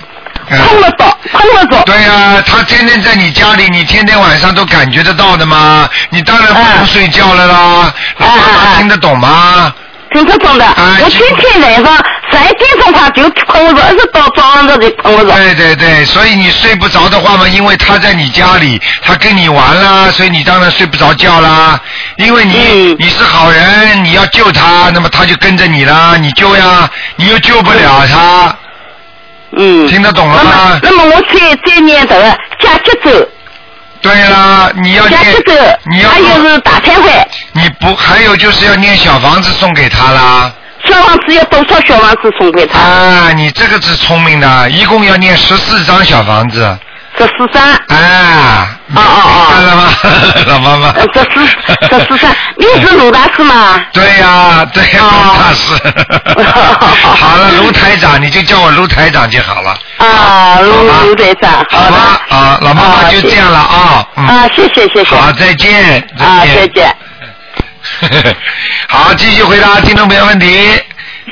[1.84, 5.88] 对呀、他天天在你家里，你天天晚上都感觉得到的吗？
[6.10, 7.94] 你当然不能嗯睡觉了啦。
[8.18, 9.72] 老妈嗯嗯嗯妈听得懂吗？
[10.12, 11.96] 听得懂的，啊我天天晚上
[12.30, 15.32] 三点钟他就碰我着，一直到早上就碰我着。
[15.32, 21.80] 对对对，所以你睡不着的话嘛，因为他在你家里，他跟你玩啦，所以你当然睡不着觉啦。
[22.16, 22.56] 因为你、
[22.92, 28.56] 嗯你是好人，你要救他，那么他就跟着你啦，你救呀，你又救不了他，嗯。
[29.88, 30.80] 听得懂了那么吗？
[30.82, 32.22] 那么我再再念这个
[32.58, 33.28] 加节奏，
[34.00, 35.52] 对啦，你要念加节奏，，
[35.90, 37.10] 你要还有是大忏悔，
[37.52, 40.52] 你不还有就是要念小房子送给他啦。
[40.86, 42.80] 小房子要多少小房子送给他？
[42.80, 46.78] 啊，你这个是聪明的，一共要念十四张小房子。
[47.18, 49.92] 这十三，啊，哦哦哦看了吗，
[50.48, 51.06] 老妈妈呃？
[51.12, 51.30] 这十
[51.90, 53.80] 这十三， 你是卢大师吗？
[53.92, 55.74] 对呀、对呀、哦卢大师。
[57.16, 59.78] 好了，卢台长，你就叫我卢台长就好了。
[59.98, 60.72] 啊，卢
[61.06, 64.06] 卢台长，好的吧，啊，老妈妈啊就这样了啊。
[64.16, 64.26] 嗯。
[64.26, 65.14] 啊，谢谢谢谢。
[65.14, 66.00] 好，再见。
[66.18, 66.96] 啊，再见。
[68.88, 70.80] 好，继续回答听众朋友问题。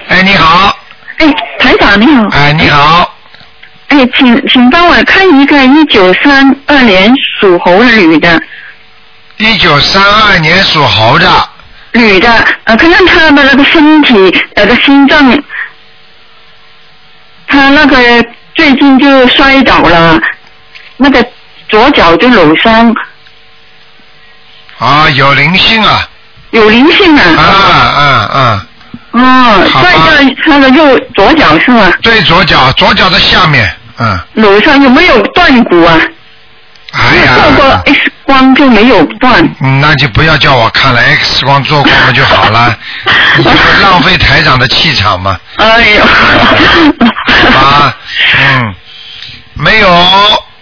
[0.09, 0.77] 哎，你好，
[1.19, 1.27] 哎，
[1.59, 2.29] 台长你好。
[2.33, 3.13] 哎，你好，
[3.91, 8.41] 哎，请请帮我看一个一九三二年属猴的女的，
[9.39, 11.29] 一九三二年属猴的，
[11.93, 12.33] 女的，
[12.65, 14.15] 呃，看看她的那个身体，
[14.55, 15.37] 那个心脏，
[17.49, 17.97] 她那个
[18.55, 20.21] 最近就摔倒了，
[20.97, 21.25] 那个
[21.69, 22.95] 左脚就扭伤，
[24.79, 26.09] 啊，有灵性啊，
[26.53, 27.43] 有灵性啊啊。
[27.43, 28.67] 啊啊，
[29.11, 29.89] 哦，好吧。
[29.91, 31.93] 摔在她的右左脚是吗？
[32.03, 33.69] 对左脚，左脚的下面，
[34.01, 35.99] 嗯，楼上有没有断骨啊？
[36.93, 39.45] 哎呀做过，X 光就没有断。
[39.61, 42.77] 嗯那就不要叫我看了，X 光做过嘛就好了，
[43.39, 43.51] 你就
[43.83, 46.03] 浪费台长的气场嘛，哎呦。
[47.57, 47.95] 啊，
[48.39, 48.75] 嗯，
[49.55, 49.89] 没有，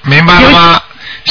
[0.02, 0.80] 明白了吗？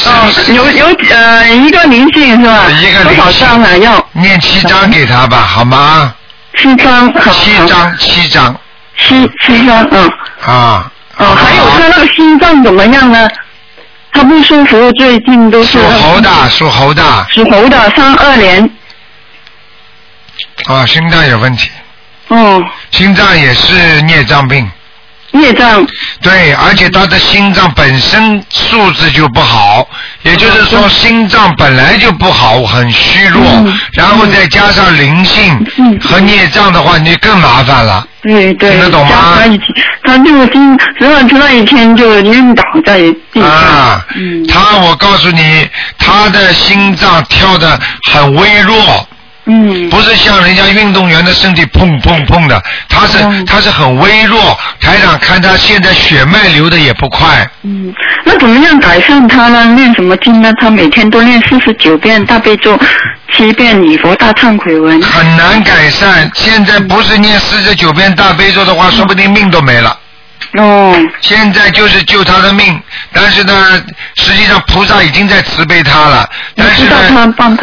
[0.06, 2.66] 哦，有有呃一个灵性是吧？
[2.70, 3.78] 一个灵性多少张啊？
[3.78, 6.14] 要念七张给他吧，好吗？
[6.58, 8.56] 七张，七张，七张
[8.98, 10.12] 七七张，嗯，
[10.46, 10.92] 啊。
[11.18, 13.28] 哦，还有他那个心脏怎么样呢？
[14.12, 17.28] 他不舒服，最近都是属猴的，属猴的。
[17.30, 18.70] 属猴的，三二年，
[20.66, 21.70] 啊，心脏有问题，
[22.30, 24.70] 哦，心脏也是孽障病。
[25.34, 25.86] 业障，
[26.22, 29.88] 对，而且他的心脏本身素质就不好，
[30.24, 33.80] 也就是说心脏本来就不好，很虚弱，嗯。
[33.94, 36.00] 然后再加上灵性嗯。
[36.00, 38.08] 和孽障的话，你更麻烦了。
[38.24, 39.38] 对对，听得懂吗？
[40.04, 43.00] 他就今十二出那一天就晕倒在
[43.32, 44.46] 地上，啊，嗯。
[44.48, 47.80] 他我告诉你，他的心脏跳得
[48.12, 49.08] 很微弱，
[49.48, 54.58] 嗯，不是像人家运动员的身体砰砰砰的，他是嗯他是很微弱。
[54.82, 57.94] 台长看他现在血脉流的也不快，嗯，
[58.26, 59.76] 那怎么样改善他呢？
[59.76, 60.52] 练什么经呢？
[60.60, 62.78] 他每天都练四十九遍大悲咒，
[63.34, 65.02] 七遍礼佛大忏悔文。
[65.02, 66.30] 很难改善。
[66.36, 69.98] 现在不是念四十九遍大悲咒的话，说不定命都没了。
[70.58, 72.82] 哦，现在就是救他的命，
[73.14, 73.84] 但是呢，
[74.16, 76.30] 实际上菩萨已经在慈悲他了。
[76.56, 76.96] 但是呢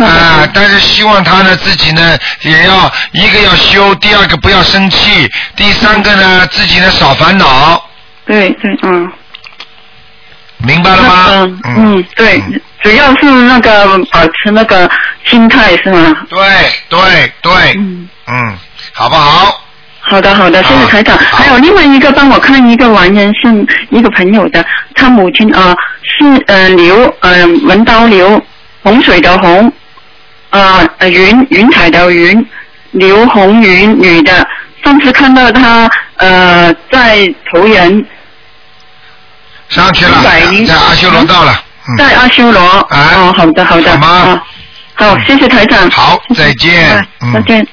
[0.07, 7.85] 啊、但是希望他呢自己呢也要一个要修，第二个不要生气，第三个呢自己呢少烦恼，
[8.26, 9.12] 对对，嗯。
[10.59, 11.26] 明白了吗？
[11.28, 12.42] 嗯嗯，对，
[12.83, 14.90] 主要是那个保持那个
[15.26, 16.16] 心态是吗？
[16.30, 16.38] 对
[16.88, 18.59] 对对，嗯，嗯，
[18.92, 19.63] 好不好？
[20.07, 21.17] 好的，好的，谢谢台长。
[21.17, 24.64] 好还有另外一个，帮我看一个完人是一个朋友的，
[24.95, 28.40] 他母亲呃是呃刘呃文刀刘，
[28.83, 29.73] 洪水的洪，
[30.51, 32.47] 呃呃云云彩的云，
[32.93, 34.47] 刘红云女的。
[34.85, 38.05] 上次看到她呃在投人，
[39.71, 41.55] 上去了，在阿修罗到了。
[41.88, 42.61] 嗯，在阿修罗。
[42.90, 43.90] 哎哦，好的，好的。
[43.93, 44.45] 好吗啊
[44.97, 45.90] 好，谢谢台长。
[45.90, 47.67] 好，再见再见。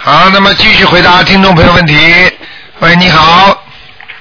[0.00, 1.96] 好，那么继续回答听众朋友问题。
[2.78, 3.60] 喂，你好，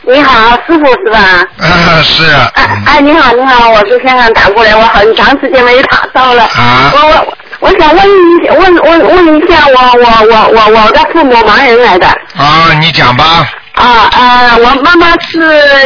[0.01, 1.19] 你好，师傅是吧？
[1.59, 6.43] 啊，是，哎嗯哎，你好，你好，我是香港打过来，我很长时间没打到了。
[6.45, 12.07] 啊我我我想问一问问问一下，我我我我我的父母盲人来的。
[12.07, 13.47] 啊，你讲吧。
[13.73, 15.39] 啊呃，我妈妈是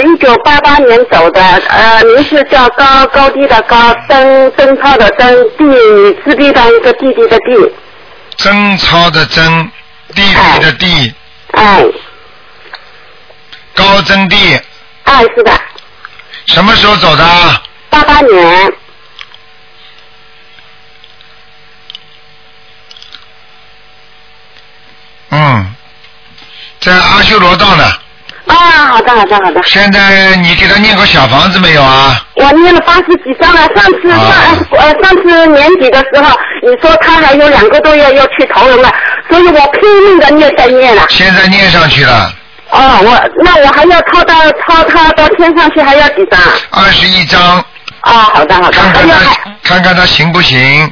[0.04, 7.74] 一九八八年走的，呃，名字叫高高低的高，曾曾超的曾，弟女自闭的一个弟弟的弟，
[8.38, 9.70] 贞操的贞，
[10.12, 11.14] 地理的地，
[11.54, 11.84] 哎。
[13.74, 14.60] 高增地，
[15.06, 15.52] 哎是的，
[16.48, 17.24] 什么时候走的？
[17.90, 18.74] 八八年，
[25.30, 25.74] 嗯，
[26.82, 27.84] 在阿修罗道呢。
[28.48, 28.56] 啊，
[28.88, 32.22] 好的好的好的，现在你给他念过小房子没有啊？
[32.36, 38.94] 我念了八十几张了，上次上、啊呃上次年底的时候，你说他还有两个多月要去投人了，
[39.32, 41.06] 所以我拼命的念在念了。
[41.10, 42.34] 现在念上去了，
[42.70, 46.40] 哦，我那我还要抄到抄他到天上去，还要几张？
[46.70, 47.60] 二十一章，
[48.04, 50.84] 哦，好的好的，看看他还看看他行不行，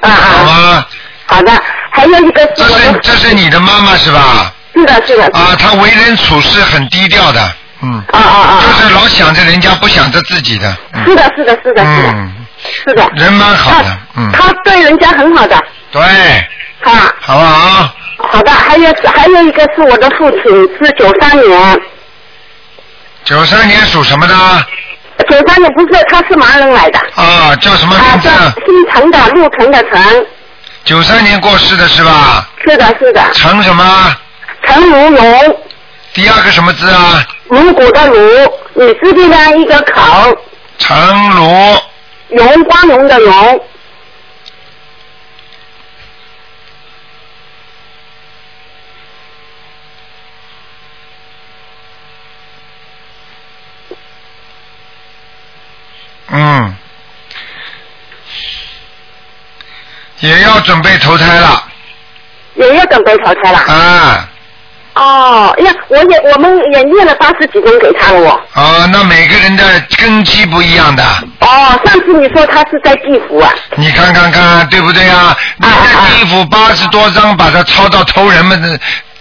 [0.00, 0.86] 啊啊好啊，吗？
[1.26, 1.52] 好的，
[1.90, 4.52] 还有一个是这是，这是你的妈妈是吧？
[4.74, 7.40] 是的是的，啊，她为人处事很低调的，
[7.80, 11.04] 嗯，啊啊啊，就是老想着人家，不想着自己的，嗯。
[11.06, 12.08] 是的是的是的是的。
[12.12, 12.34] 嗯，
[12.84, 15.56] 是的，人蛮好的，嗯，他对人家很好的，
[15.92, 16.02] 对，
[16.84, 17.94] 啊，好不好？
[18.16, 20.42] 好的，还有还有一个是我的父亲，
[20.78, 21.80] 是九三年，
[23.24, 24.34] 九三年属什么的？
[25.28, 26.98] 九三年不是他是盲人来的。
[27.14, 28.28] 啊，叫什么名字？
[28.64, 30.26] 姓陈的，陆陈的陈，
[30.84, 32.48] 九三年过世的是吧？
[32.64, 34.16] 是的，是的，陈什么？
[34.62, 35.58] 陈如龙，
[36.14, 37.24] 第二个什么字啊？
[37.48, 40.36] 如果的如，你字边呢一个口，
[40.78, 40.96] 陈
[41.30, 41.78] 如，
[42.30, 43.60] 荣光荣的荣，
[56.44, 56.76] 嗯，
[60.20, 61.64] 也要准备投胎了
[62.56, 63.58] 也要准备投胎了。
[63.58, 64.28] 啊
[64.94, 68.40] 哦，呀，我也我们也念了八十几张给他了哦。
[68.52, 68.86] 啊！
[68.92, 69.64] 那每个人的
[69.98, 71.02] 根基不一样的，
[71.40, 73.52] 哦，上次你说他是在地府啊？
[73.74, 75.36] 你看看看，对不对啊？
[75.56, 78.78] 你在地府八十多张把他抄到偷人们的，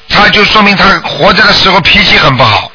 [0.10, 2.72] 他就说明他活着的时候脾气很不好。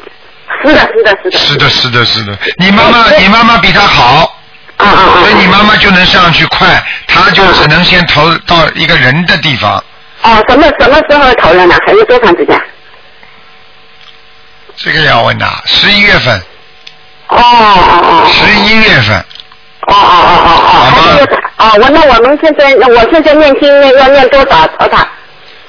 [0.65, 1.39] 是的，是的，是的。
[1.39, 2.37] 是的，是的，是的。
[2.57, 4.38] 你妈妈，你妈妈比他好，
[4.79, 5.21] 啊啊啊！
[5.21, 9.83] 所以你妈妈就能上去快，她就只能先投到一个人的地方。
[10.23, 11.77] 哦，什么什么时候投了呢？
[11.87, 12.61] 还有多长时间？
[14.77, 16.39] 这个要问的，十一月份，
[17.29, 19.17] 哦哦哦十一月份，
[19.89, 21.25] 哦哦哦哦哦，好吗还有
[21.57, 25.09] 哦，我那我们现在，我现在念经要念多少多少？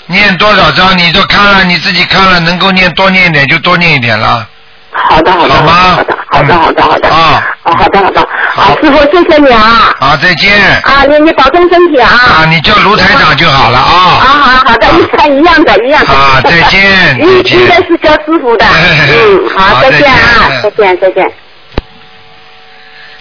[0.05, 4.47] 念多少章你都看了，你自己看了，能够念多念一点就多念一点了。
[4.91, 7.43] 好的，好的，好吗好的，好的，好的，好的，啊。
[7.63, 8.19] 哦，好的，好的，
[8.53, 8.61] 好。
[8.63, 10.53] 好，师傅，谢谢你啊，好，再见。
[10.83, 14.25] 啊，你你保重身体啊，啊，你叫卢台长就好了啊，啊。
[14.25, 17.59] 好好的，一看一样的，一样的，啊再见应再见。
[17.59, 20.07] 应该是叫师傅的，嗯， 好好，再见。
[20.11, 21.31] 啊，再见再见，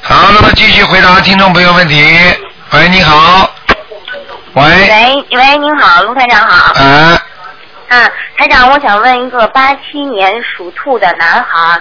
[0.03, 2.19] 好，那么继续回答听众朋友问题。
[2.73, 3.51] 喂，你好。
[4.55, 4.65] 喂。
[4.65, 6.73] 喂喂，您好，卢台长好。
[6.75, 7.19] 哎，
[7.89, 11.81] 嗯，台长，我想问一个八七年属兔的男孩，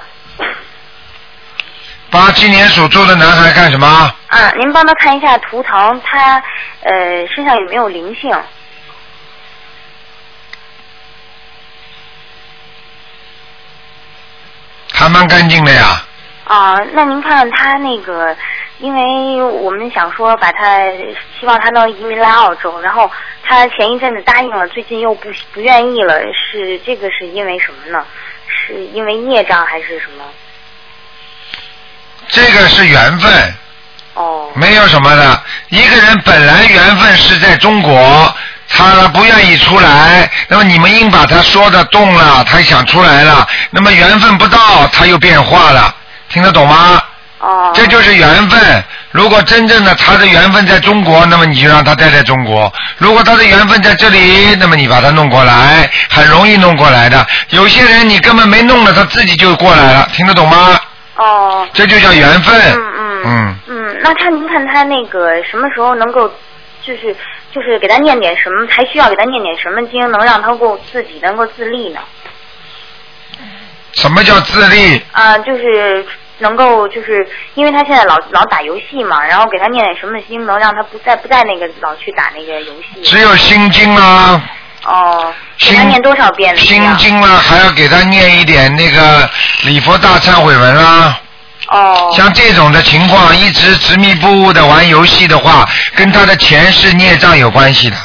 [2.10, 3.88] 八七年属猪的男孩干什么？
[4.28, 6.42] 啊，您帮他看一下图腾，他
[6.82, 8.36] 呃身上有没有灵性？
[14.94, 16.04] 还蛮干净的呀。
[16.46, 18.36] 啊，那您看看他那个，
[18.80, 20.80] 因为我们想说把他
[21.40, 23.12] 希望他能移民来澳洲，然后
[23.44, 28.06] 他前一阵子答应了，最近又不不愿意了，是这个是因为什么呢？
[28.48, 30.24] 是因为孽障还是什么？
[32.30, 33.54] 这个是缘分，
[34.14, 35.42] 哦没有什么的。
[35.70, 38.36] 一个人本来缘分是在中国，
[38.70, 45.94] 他不愿意出来，那么你们硬把他说的动了，他想出来了，那么缘分不到，他又变化了，
[46.30, 47.02] 听得懂吗？
[47.40, 47.72] 哦哦。
[47.76, 48.84] 这就是缘分。
[49.12, 57.26] 如果真正的他的缘分在中国，那么你就让他待在中国；如果他的缘分在这里，那么你把他弄过来，很容易弄过来的。
[57.50, 60.80] 有些人你根本没弄了，他自己就过来了，听得懂吗？
[61.18, 61.68] 哦。
[61.74, 62.56] 这就叫缘分。
[62.76, 63.24] 嗯嗯。
[63.26, 66.32] 嗯，嗯，那他您看他那个什么时候能够，
[66.82, 67.16] 就是
[67.52, 72.00] 就是给他念点什么，还需要给他念点什么经，能让他够自己能够自立呢？
[73.94, 75.02] 什么叫自立？
[75.12, 76.06] 啊、就是
[76.38, 83.02] 能够就是因为他现在老老打游戏嘛，然后给他念点什么经，能让他不再不再那个老去打那个游戏。
[83.02, 84.40] 只有心经啦。
[84.88, 86.62] 哦，给他念多少遍呢？
[86.62, 89.30] 心经啦，还要给他念一点那个
[89.64, 91.20] 礼佛大忏悔文啦。
[91.68, 92.10] 哦。
[92.16, 97.98] 像这种的情况，一直执迷不悟的玩游戏的话，跟他的前世孽障有关系的。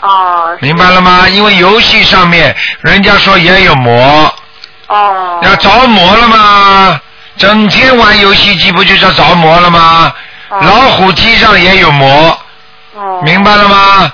[0.00, 0.56] 哦。
[0.60, 1.28] 明白了吗？
[1.28, 4.34] 因为游戏上面人家说也有魔。
[4.86, 5.40] 哦。
[5.42, 6.98] 要着魔了吗？
[7.36, 10.10] 整天玩游戏机不就叫着魔了吗？
[10.48, 12.38] 老虎机上也有魔。
[12.94, 13.20] 哦。
[13.22, 14.10] 明白了吗？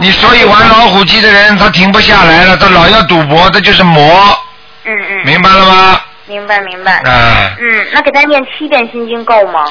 [0.00, 4.38] 你所以玩老虎机的人，他停不下来了，他老要赌博，这就是魔。
[4.84, 5.26] 嗯嗯。
[5.26, 6.00] 明白了吗？
[6.26, 6.98] 明白明白。
[7.00, 9.64] 啊嗯，那给他念七遍心经够吗？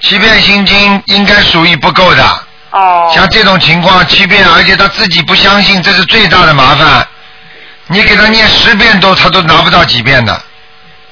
[0.00, 2.24] 七遍心经应该属于不够的。
[2.70, 3.10] 哦。
[3.14, 7.06] 像这种情况，七遍，而且他自己不相信，这是最大的麻烦。
[7.88, 10.42] 你给他念十遍都，他都拿不到几遍的，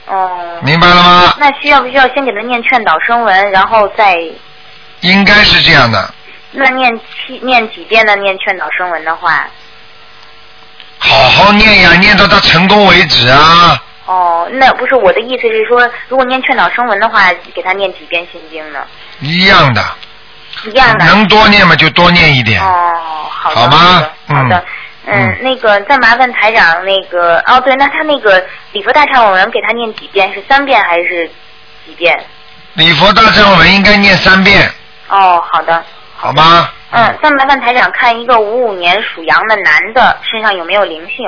[0.07, 0.31] 哦。
[0.63, 1.35] 明白了吗？
[1.39, 4.17] 那需要不需要先给他念劝导声文，然后再
[5.01, 6.15] 应该是这样的。
[6.53, 9.47] 那念七念几遍的念劝导声文的话？
[10.99, 13.83] 好好念呀，念到他成功为止啊！
[14.05, 18.81] 哦，那不是我的意思是说，如果念劝导声文的话，给他念几遍心经呢？
[19.21, 19.83] 一样的，
[20.65, 21.05] 一样的。
[21.07, 22.95] 能多念嘛就多念一点，哦，
[23.31, 23.61] 好的。
[23.61, 24.11] 好吗？
[24.27, 24.65] 好的。
[25.07, 30.33] 嗯，那个再麻烦台长，那个哦对，那他那个礼佛大忏悔文给他念几遍？
[30.35, 31.27] 是三遍还是
[31.87, 32.23] 几遍？
[32.75, 34.71] 礼佛大忏悔文应该念三遍，
[35.09, 35.83] 哦，好的。
[36.21, 36.71] 好吗？
[36.91, 41.27] 嗯，再麻烦台长看一个五五年属羊的男的身上有没有灵性？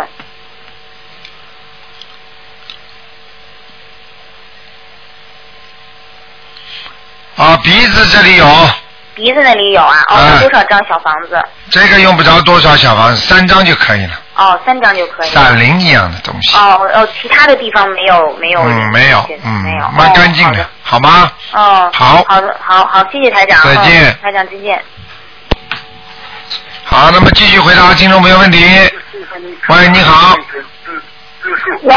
[7.36, 8.44] 啊，鼻子这里有，
[9.14, 10.02] 鼻子那里有啊？
[10.08, 11.40] 哦，多少张小房子？
[11.70, 15.30] 这个用不着多少小房子，三张就可以了，哦，三张就可以。
[15.30, 16.56] 闪灵一样的东西。
[16.56, 18.62] 哦哦，其他的地方没有没有。
[18.62, 21.30] 嗯，没有，嗯，没有，蛮干净的，好吗？
[21.52, 23.62] 哦，好好的，好好，谢谢台长。
[23.64, 24.82] 再见嗯台长再见。
[26.84, 28.64] 好，那么继续回答听众朋友问题。
[29.68, 30.36] 喂，你好，
[31.82, 31.94] 喂，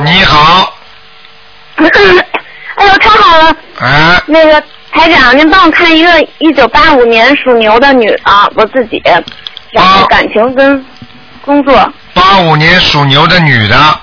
[0.00, 0.74] 你好，
[2.76, 3.56] 哎呦，太好了！
[3.80, 9.00] 哎，那个台长，您帮我看一个一九八五年属牛的女的，我自己，
[9.70, 10.84] 然后感情跟
[11.42, 14.00] 工作，八五年属牛的女的，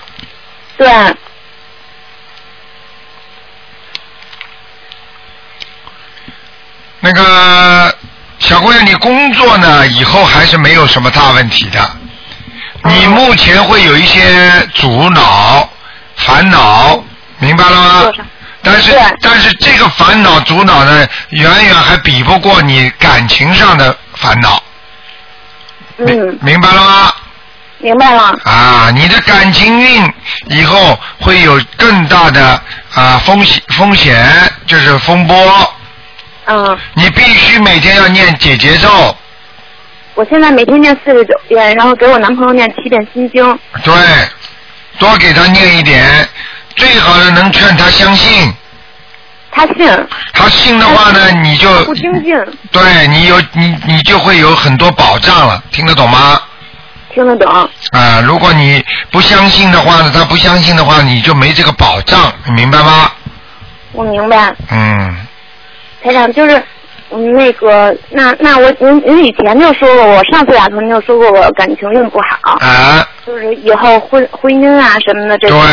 [0.77, 0.89] 对，
[7.01, 7.93] 那个
[8.39, 11.79] 小姑娘，你工作呢以后还是没有什么大问题的。
[12.83, 14.21] 你目前会有一些
[14.73, 15.69] 阻挠、
[16.15, 17.03] 烦恼，
[17.39, 18.11] 明白了吗？
[18.67, 24.61] 但是但是这个烦恼阻挠呢，远远还比不过你感情上的烦恼。
[25.97, 27.13] 嗯，明白了吗？
[27.79, 28.35] 明白了。
[28.43, 30.13] 啊，你的感情运
[30.47, 32.61] 以后会有更大的
[32.93, 34.27] 啊风险风险，
[34.65, 35.75] 就是风波。
[36.45, 36.77] 嗯。
[36.93, 39.15] 你必须每天要念解结咒，
[40.15, 43.59] 我现在每天念四十九遍，然后给我男朋友念七遍心经。
[43.83, 43.93] 对，
[44.97, 46.27] 多给他念一点，
[46.77, 48.53] 最好的能劝他相信。
[49.51, 50.07] 他信。
[50.33, 52.37] 他信的话呢，你就不听信，
[52.71, 56.39] 对你有你你就会有很多保障了，听得懂吗？
[57.13, 57.51] 听得懂。
[57.91, 63.11] 啊，如果你不相信的话呢，他不相信的话，你就没这个保障，你明白吗？
[63.93, 64.53] 我明白。
[64.71, 65.27] 嗯，
[66.03, 66.63] 台长就是。
[67.09, 75.69] 嗯，那个，那那我您您以前就说过，我上次打通您就说过我感情运不好，啊，就是以后婚婚姻啊什么的这种，对，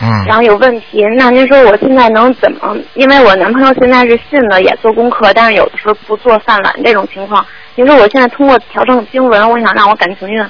[0.00, 1.02] 嗯，然后有问题。
[1.16, 2.76] 那您说我现在能怎么？
[2.94, 7.44] 因为我男朋友现在是信的，也做功课，但是有的时候不做饭碗这种情况。
[7.74, 10.44] 您说我现在通过调整经文，我想让我感情运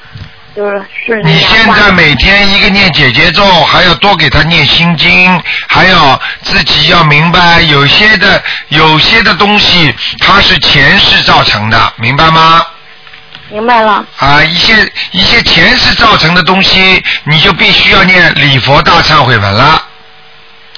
[0.54, 12.66] 就是顺利你现在每天一个念姐姐咒，还要多给他念心经，还要自己要明白，有些的有些的东西它是前世造成的，明白吗？
[13.50, 14.04] 明白了。
[14.18, 19.82] 啊，一些一些前世造成的东西，你就必须要念礼佛大忏悔文了。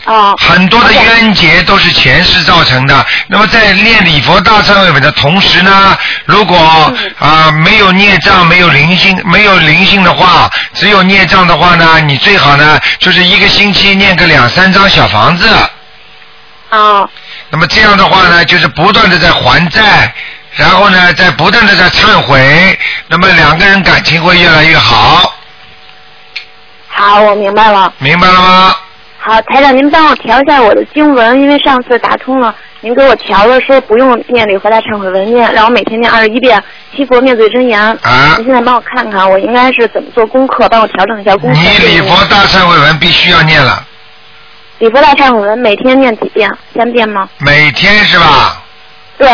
[0.05, 0.35] 哦。
[0.39, 3.07] 很多的冤结都是前世造成的。
[3.29, 5.97] 那么在念礼佛大忏悔文的同时呢，
[6.27, 15.49] 如果啊、没有孽障、没有灵性、没有灵性的话，只有孽障的话呢，你最好呢就是一个星期念个两三张小房子。
[16.71, 17.09] 哦。
[17.51, 20.15] 那么这样的话呢，就是不断的在还债，
[20.59, 25.33] 然后呢，在不断的在忏悔，那么两个人感情会越来越好，
[26.89, 27.93] 好，我明白了。
[27.99, 28.75] 明白了吗？
[29.21, 36.61] 好，台长，您帮我调一下我的经文，因为上次打通了，您给我调了，说不用念礼佛大忏悔文，念让我每天念二十一遍
[36.97, 37.81] 七佛灭罪真言。
[37.81, 41.57] 啊您现在帮我看看，我应该是怎么做功课，帮我调整一下功课。
[41.57, 43.87] 你礼佛大忏悔文必须要念了，
[44.79, 46.51] 礼佛大忏悔文每天念几遍？
[46.75, 47.29] 三遍吗？
[47.39, 48.61] 每天是吧？
[49.19, 49.29] 对，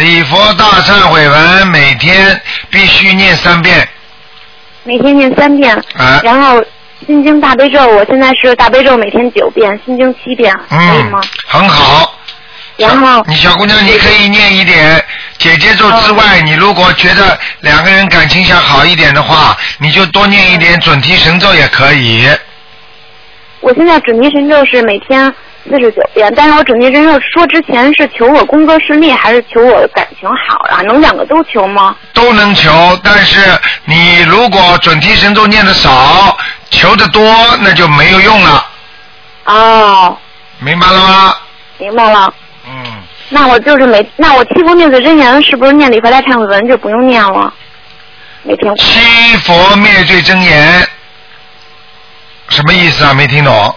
[0.00, 2.40] 礼佛大忏悔文每天
[2.70, 3.86] 必须念三遍，
[4.84, 5.76] 每天念三遍。
[5.94, 6.64] 啊然后
[7.06, 12.18] 心经大悲咒，我现在是大悲咒每天九遍，心经七遍，可以嗯吗？，很好。
[12.78, 15.04] 然后你小姑娘，你可以念一点
[15.36, 22.26] 姐姐咒之外，你如果觉得两个人感情想好一点的话，你就多念一点准提神咒也可以。
[23.60, 25.34] 我现在准提神咒是每天
[25.68, 30.80] 四十九遍，但是我准提神咒说之前是求我工作顺利，还是求我感情好啊？
[30.82, 31.94] 能两个都求吗？
[32.14, 33.40] 都能求，但是
[33.84, 36.36] 你如果准提神咒念的少，
[36.70, 37.22] 求的多，
[37.60, 38.66] 那就没有用了，
[39.44, 40.18] 哦，
[40.60, 41.36] 明白了吗？
[41.78, 42.32] 明白了。
[42.66, 47.52] 嗯，那我就是每那我七佛灭罪真言是不是念礼佛大忏悔文就不用念了？
[48.42, 50.88] 每天七佛灭罪真言
[52.48, 53.12] 什么意思啊？
[53.12, 53.74] 没听懂。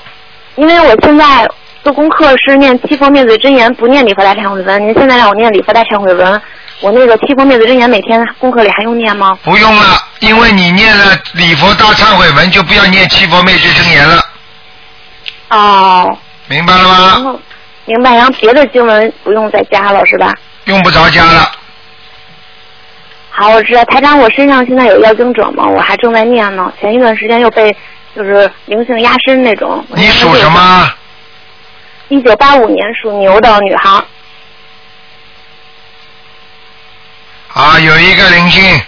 [0.56, 1.50] 因为我现在
[1.84, 4.82] 做功课是念七佛灭罪真言，不念礼佛大忏悔文。
[4.88, 6.42] 您现在让我念礼佛大忏悔文，
[6.80, 9.38] 我那个七佛灭罪真言每天功课里还用念吗？
[9.44, 14.22] 不用了，因为你念了礼佛大忏悔文，就不要念七佛灭罪真言了，
[15.50, 16.18] 哦，
[16.48, 17.10] 明白了然吗？
[17.20, 17.40] 后
[17.84, 20.34] 明白，然后别的经文不用再加了是吧？
[20.66, 21.52] 用不着加了。
[23.30, 23.84] 好，我知道。
[23.86, 25.68] 台长，我身上现在有妖精者吗？
[25.68, 26.72] 我还正在念呢。
[26.80, 27.76] 前一段时间又被
[28.16, 29.86] 就是灵性压身那种。
[29.90, 30.50] 你属什？
[30.50, 30.90] 么？
[32.10, 34.04] 一九八五年属牛的女孩。
[37.54, 38.82] 啊，有一个灵性，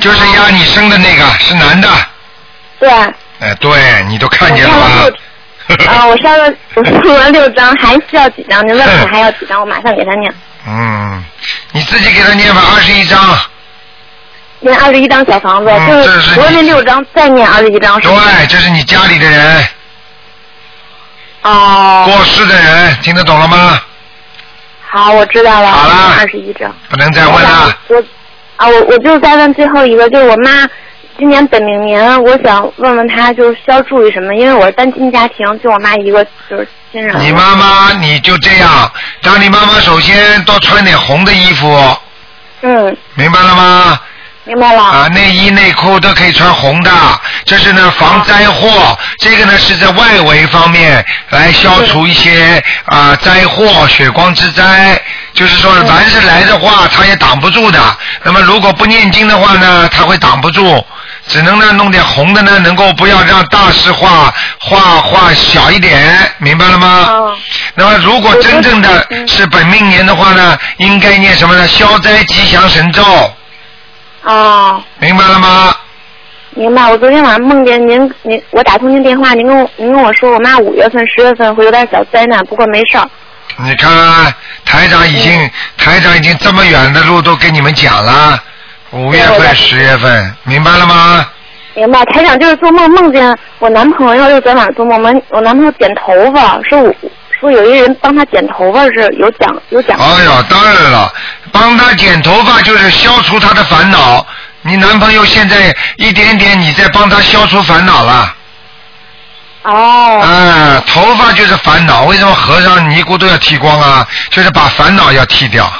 [0.00, 1.88] 就是压你生的那个，是男的。
[2.78, 2.90] 对。
[3.40, 5.10] 哎，对你都看见了？
[5.86, 8.66] 啊，我烧了，我烧了六张，还需要几张？
[8.66, 10.34] 您问我还要几张，我马上给他念。
[10.66, 11.24] 嗯，
[11.72, 13.38] 你自己给他念吧，二十一张。
[14.60, 15.70] 念二十一张小房子，
[16.04, 18.00] 就是除了那六张，再念二十一张。
[18.00, 19.68] 对，这是你家里的人，
[21.42, 22.04] 哦。
[22.06, 23.80] 过世的人，听得懂了吗？
[24.90, 25.68] 好，我知道了。
[25.70, 26.74] 好了二十一张。
[26.88, 27.76] 不能再问了。
[27.88, 27.96] 我
[28.56, 30.66] 啊，我我就再问最后一个，就是我妈
[31.18, 34.34] 今年本命年，我想问问她，就是需要注意什么？
[34.34, 37.14] 因为我是单亲家庭，就我妈一个就是亲人。
[37.20, 41.96] 你妈妈，你就这样，让你妈妈首先多穿点红的衣服，
[42.62, 44.00] 嗯，明白了吗？
[44.44, 44.82] 明白了。
[44.82, 46.90] 啊，内衣内裤都可以穿红的，
[47.48, 48.96] 这是呢防灾祸。
[49.18, 55.00] 这个呢是在外围方面来消除一些啊灾祸、血光之灾。
[55.34, 57.80] 就是说，凡是来的话，它也挡不住的。
[58.24, 60.84] 那么如果不念经的话呢，它会挡不住。
[61.28, 67.34] 只能呢弄点红的呢，能够不要让大事化化化小一点，明白了吗？
[67.74, 71.66] 那么如果真正的是本命年的话呢，应该念什么呢？
[71.68, 73.02] 消灾吉祥神咒，
[74.22, 75.74] 哦，明白了吗？
[76.54, 76.90] 明白。
[76.90, 83.08] 我昨天晚上梦见您，您我打通您电话，您跟我您跟我说，我妈五月份、十月份会有点小灾难，不过没事儿。
[83.56, 83.90] 你看，
[84.64, 88.40] 台长已经、台长已经这么远的路都跟你们讲了，
[88.90, 91.26] 五月份、十月份，明白了吗？
[91.74, 96.94] 明白，台长就是做梦梦见我男朋友，又昨晚做梦，我我男朋友剪头发，说我
[97.38, 99.96] 说有一个人帮他剪头发是有奖有奖。
[99.98, 101.12] 哎呀，当然了，
[101.52, 104.26] 帮他剪头发就是消除他的烦恼。
[104.62, 108.34] 你男朋友现在一点点你在帮他消除烦恼了。
[109.62, 110.20] 哦。
[110.20, 114.06] 啊，头发就是烦恼，为什么和尚尼姑都要剃光啊？
[114.30, 115.70] 就是把烦恼要剃掉，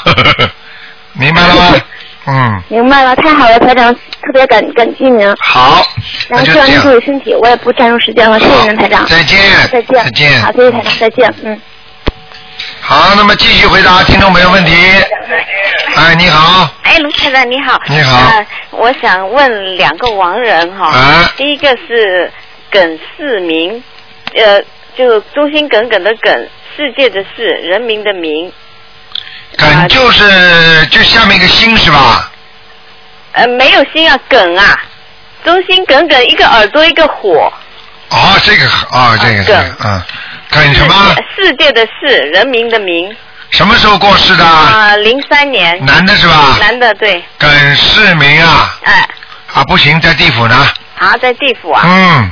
[1.15, 1.75] 明白了吗？
[2.31, 5.35] 嗯，明白了，太好了，台长，特别感感激您。
[5.41, 5.83] 好，
[6.29, 9.07] 然后希望您注意身体，我也不占用时间了，谢谢您，台长。
[9.07, 9.39] 再见
[9.73, 10.05] 再见。
[10.05, 11.35] 再见好，谢谢台长，再见。
[11.45, 11.61] 嗯。
[12.91, 14.73] 好，那么继续回答听众朋友问题。
[15.95, 17.79] 哎，你好，哎，卢台长你好。
[17.87, 20.87] 你好呃我想问两个亡人哈。
[20.89, 22.33] 啊第一个是
[22.71, 23.85] 耿世民，
[24.35, 24.63] 呃，
[24.97, 28.51] 就忠心耿耿的耿，世界的世，人民的民。
[29.59, 32.33] 耿就是就下面一个心是吧？
[33.33, 34.81] 呃，没有心啊，耿啊，
[35.45, 37.53] 忠心耿耿，一个耳朵一个火。
[38.09, 40.03] 哦，这个哦，这个这个嗯，
[40.51, 41.15] 耿什么？
[41.37, 43.15] 世界的世，人民的民。
[43.51, 44.45] 什么时候过世的？
[44.45, 45.85] 啊，零三年。
[45.85, 47.23] 男的是吧男的对。
[47.39, 49.09] 耿世民啊，哎。
[49.55, 50.69] 啊不行，在地府呢。
[50.99, 51.83] 啊，在地府啊。
[51.85, 52.31] 嗯，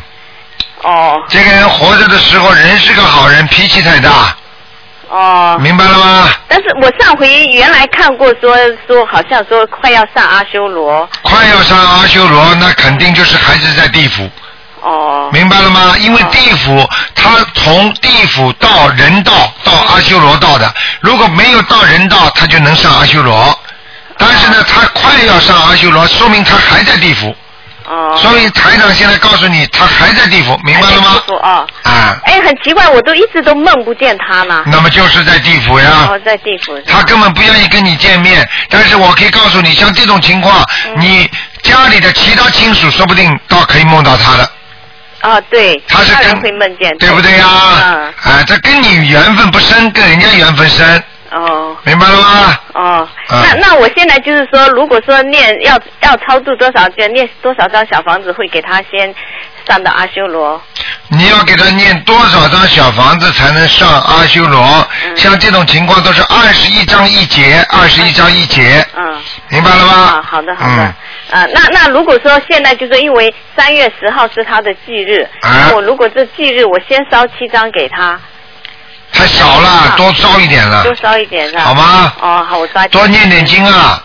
[0.83, 4.37] 哦这个人活着的时候人是个好人，脾气太大，
[5.09, 5.59] 哦。
[5.61, 6.29] 明白了吗？
[6.49, 8.57] 但是我上回原来看过说
[8.87, 11.09] 说好像说快要上阿修罗。
[11.23, 14.29] 快要上阿修罗，那肯定就是还是在地府。
[14.83, 15.31] 哦。
[15.33, 15.95] 明白了吗？
[15.99, 19.33] 因为地府，他从地府到人道
[19.65, 23.59] 到阿修罗道的，如果没有到人道，他就能上阿修罗。
[24.19, 27.35] 但是呢，他快要上阿修罗，说明他还在地府。
[27.87, 28.17] 哦。
[28.17, 31.13] 所以台长现在告诉你，他还在地府，明白了吗？
[31.15, 31.67] 地府哦。
[31.83, 32.17] 啊。
[32.25, 34.63] 哎，很奇怪，我都一直都梦不见他呢。
[34.67, 36.09] 那么就是在地府呀。
[36.09, 36.81] 哦，在地府。
[36.87, 41.31] 他根本不愿意跟你见面，但是我可以告诉你，像这种情况，嗯你
[41.63, 44.51] 家里的其他亲属说不定倒可以梦到他的，
[45.23, 45.83] 哦，对。
[45.89, 46.97] 他是跟会梦见。
[46.99, 47.47] 对不对呀？
[47.83, 48.15] 嗯。
[48.33, 51.77] 啊，这跟你缘分不深，跟人家缘分深，哦。
[51.85, 52.59] 明白了吗？
[52.75, 59.15] 哦，嗯那那我现在就是说，如果说念要要超度多少就念多少张小房子，会给他先
[59.67, 60.61] 上到阿修罗。
[61.09, 64.87] 你要给他念多少张小房子才能上阿修罗？
[65.05, 69.17] 嗯像这种情况都是二十一张一节，二十一张一节，嗯。
[69.49, 69.93] 明白了吗？
[69.93, 70.83] 啊，好的好的。
[70.85, 70.95] 嗯
[71.31, 78.19] 呃，那那如果说现在就是因为三月十号是他的忌日，啊我如果这忌日我先烧七张给他，
[79.13, 81.63] 太少了，多烧一点了，多烧一点是吧？
[81.63, 82.13] 好吗？
[82.21, 82.91] 哦，好，我抓紧。
[82.91, 84.03] 多念点经啊。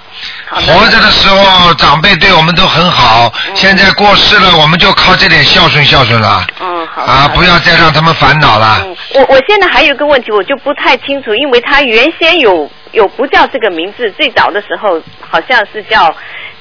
[0.50, 6.46] 活着的时候，长辈对我们都很好，现在过世了，我们就靠这点孝顺孝顺了。
[6.60, 7.02] 嗯，好。
[7.04, 8.82] 啊，不要再让他们烦恼了。
[8.84, 16.14] 嗯，我我现在还有一个问题，我就不太清楚，因为他原先有有不叫这个名字，最早的时候好像是叫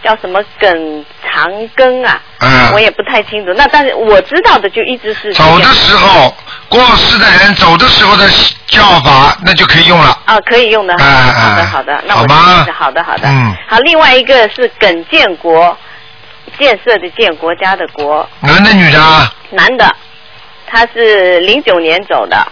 [0.03, 3.53] 叫什么耿长庚啊，嗯我也不太清楚。
[3.55, 6.35] 那但是我知道的就一直是走的时候，
[6.69, 8.29] 过世的人走的时候的
[8.67, 10.17] 叫法，那就可以用了。
[10.25, 10.97] 啊，可以用的。
[10.99, 13.29] 好的，好的，那我好吗记着好的，好的。
[13.29, 13.57] 嗯。
[13.69, 15.77] 好，另外一个是耿建国，
[16.59, 19.33] 建设的建，国家的国，男的女的啊？
[19.51, 19.97] 男的，
[20.67, 22.47] 他是零九年走的，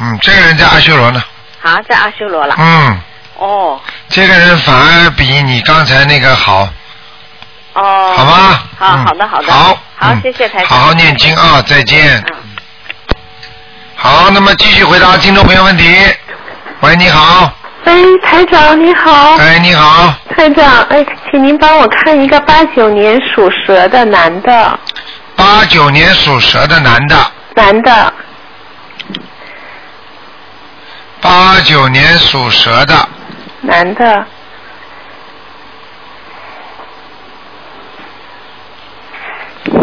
[0.00, 1.22] 嗯，这个人在阿修罗呢。
[1.62, 2.54] 啊，在阿修罗了。
[2.58, 3.00] 嗯，
[3.38, 6.68] 哦这个人反而比你刚才那个好，
[7.74, 8.14] 哦。
[8.16, 8.62] 好吗？
[8.78, 9.52] 好嗯好的好的。
[9.52, 10.68] 好，好嗯，谢谢台长。
[10.68, 12.22] 好好念经啊，再见。
[13.96, 15.84] 好，那么继续回答听众朋友问题。
[16.80, 17.52] 喂，你好。
[17.84, 17.92] 哎，
[18.22, 19.36] 台长你好。
[19.36, 20.14] 哎，你好。
[20.36, 24.78] 台长，哎，请您帮我看一个八九年属蛇的男的，
[25.34, 28.12] 八九年属蛇的男的，男的，
[31.20, 33.08] 八九年属蛇的，
[33.60, 34.24] 男的，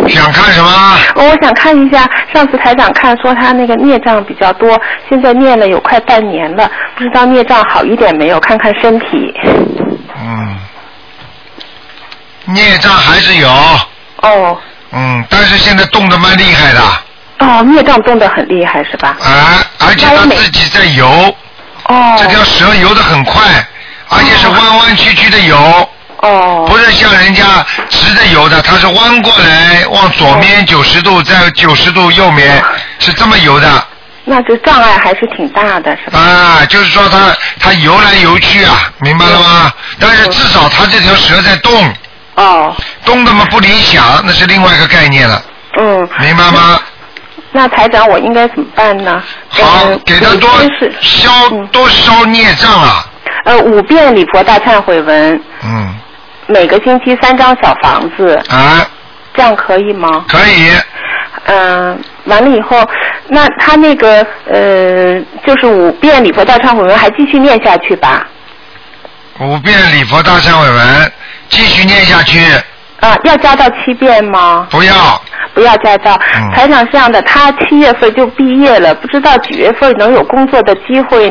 [0.08, 0.70] 想看什么？
[1.16, 8.40] 哦我想看一下，上次台长看说他那个孽障比较多，现在念了有快半年了，不知道孽障好一点没有？
[8.40, 9.34] 看看身体。
[10.18, 10.58] 嗯，
[12.46, 13.50] 孽障还是有。
[14.22, 14.58] 哦。
[14.92, 16.80] 嗯，但是现在动得蛮厉害的，
[17.40, 19.18] 哦，孽障动得很厉害是吧？
[19.22, 21.36] 啊，而且他自己在游。
[21.88, 22.16] 哦。
[22.18, 23.42] 这条蛇游得很快，
[24.10, 25.90] 而且是弯弯曲曲的游。
[26.22, 26.66] 哦。
[26.70, 27.44] 不是像人家
[27.90, 32.64] 直的游的，它是弯过来往左面九十度，再九十度右面，
[33.00, 33.86] 是这么游的。
[34.24, 36.18] 那这障碍还是挺大的，是吧？
[36.18, 39.72] 啊，就是说它它游来游去啊，明白了吗？
[40.00, 41.94] 但是至少它这条蛇在动。
[42.36, 42.76] 哦。
[43.04, 45.44] 动的嘛不理想，那是另外一个概念了，
[45.78, 46.10] 嗯。
[46.20, 46.80] 明白吗？
[47.56, 49.24] 那台长，我应该怎么办呢？
[49.48, 50.50] 好，呃给他多
[51.00, 51.30] 消
[51.72, 53.06] 多消孽障啊。
[53.46, 55.96] 呃，五遍礼佛大忏悔文，嗯，
[56.48, 58.86] 每个星期三张小房子，啊，
[59.34, 60.26] 这样可以吗？
[60.28, 60.74] 可以。
[61.46, 62.86] 嗯、完了以后，
[63.30, 68.28] 那他那个呃，就是五遍礼佛大忏悔文还继续念下去吧？
[69.40, 71.12] 五遍礼佛大忏悔文，
[71.48, 72.40] 继续念下去。
[73.00, 74.68] 啊，要加到七遍吗？
[74.70, 75.22] 不要。
[75.56, 76.20] 不要驾照。
[76.36, 81.30] 嗯台长这样的，他七月份就毕业了，不知道几月份能有工作的机会。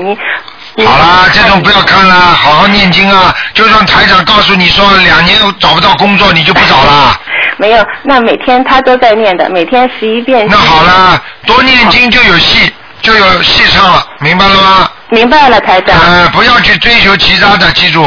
[0.76, 3.32] 你好啦，这种不要看啦，好好念经啊！
[3.54, 7.16] 就算台长告诉你说两年找不到工作，你就不找啦。
[7.58, 10.48] 没有，那每天他都在念的，每天十一遍。
[10.50, 12.72] 那好啦，多念经就有戏，
[13.02, 14.90] 就有戏唱了，明白了吗？
[15.10, 15.96] 明白了，台长。
[15.96, 18.04] 呃，不要去追求其他的，记住。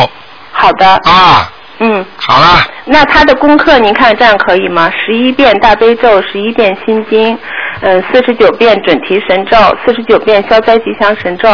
[0.52, 0.86] 好的。
[1.06, 1.50] 啊。
[1.80, 2.06] 嗯。
[2.18, 4.92] 好了，那他的功课您看这样可以吗？
[4.92, 7.38] 十一遍大悲咒，十一遍心经，
[7.82, 11.50] 嗯，四十九遍准提神咒，四十九遍消灾吉祥神咒，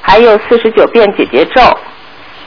[0.00, 1.60] 还有四十九遍解结咒。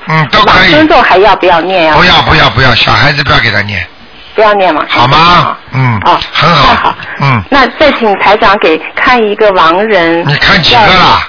[0.07, 0.71] 嗯，都可以。
[0.71, 3.85] 往生咒还要不要念呀、不要不要不要，小孩子不要给他念，
[4.33, 4.85] 不要念嘛？
[4.89, 5.57] 好吗？
[5.73, 5.99] 嗯。
[6.05, 6.73] 哦，很好。
[6.75, 7.43] 好嗯。
[7.49, 10.25] 那再请台长给看一个亡人。
[10.27, 11.27] 你看几个啦？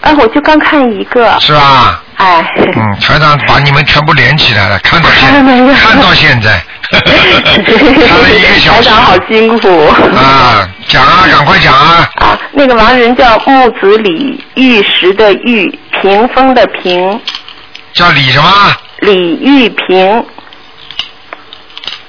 [0.00, 1.36] 哎，我就刚看一个。
[1.40, 2.02] 是吧？
[2.16, 2.44] 哎。
[2.76, 6.62] 嗯，台长把你们全部连起来了，看到现在看到现在。
[6.90, 8.88] 看了一个小时。
[8.88, 9.86] 台长好辛苦。
[10.16, 12.08] 啊，讲啊，赶快讲啊！
[12.20, 17.20] 啊，那个盲人叫木子李玉石的玉，屏风的屏。
[17.92, 18.48] 叫李什么？
[19.00, 20.24] 李玉平。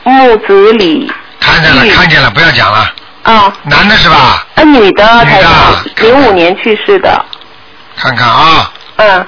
[0.04, 1.12] 木子李。
[1.40, 2.94] 看见了，看见了，不要讲了。
[3.24, 3.54] 啊。
[3.64, 4.46] 男的是吧？
[4.56, 7.26] 啊，女的，女的，零五年去世的。
[8.00, 8.72] 看看啊。
[8.96, 9.28] 嗯。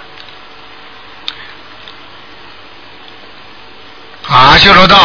[4.30, 4.96] 阿修罗道。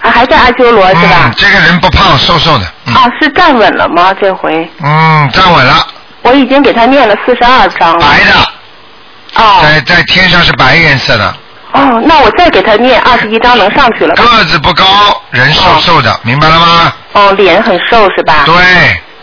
[0.00, 1.16] 啊，还在阿修罗是吧？
[1.24, 2.64] 嗯，这个人不胖，瘦瘦的。
[2.86, 4.14] 啊，是站稳了吗？
[4.20, 4.68] 这回？
[4.82, 5.86] 嗯，站稳了。
[6.22, 8.06] 我已经给他念了四十二章了。
[8.06, 9.42] 白的。
[9.42, 9.60] 哦。
[9.62, 11.36] 在在天上是白颜色的。
[11.72, 14.14] 哦，那我再给他念二十一章，能上去了？
[14.14, 14.84] 个子不高，
[15.30, 16.92] 人瘦瘦的，明白了吗？
[17.12, 18.44] 哦，脸很瘦是吧？
[18.46, 18.54] 对。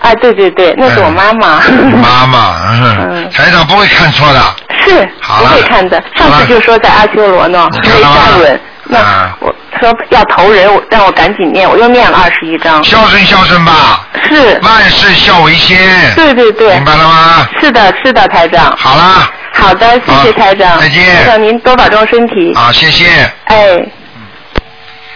[0.02, 1.62] 哎，对对对，那是我妈妈。
[2.02, 4.40] 妈妈，嗯，台长不会看错的。
[4.84, 5.08] 是。
[5.22, 8.60] 好了不会看的，上次就说在阿修罗呢，没站稳。
[8.86, 12.84] 那我说要投人，我让我赶紧念，我又念了二十一章。
[12.84, 14.06] 孝顺孝顺吧。
[14.28, 14.60] 是。
[14.64, 15.78] 万事孝为先。
[16.16, 16.74] 对对对。
[16.76, 17.48] 明白了吗？
[17.62, 18.76] 是的，是的，台长。
[18.76, 19.32] 好啦。
[19.54, 20.80] 好的，谢谢台长。
[20.80, 22.54] 再见台长您多保重身体。
[22.56, 23.06] 好，谢谢。
[23.46, 23.78] 哎。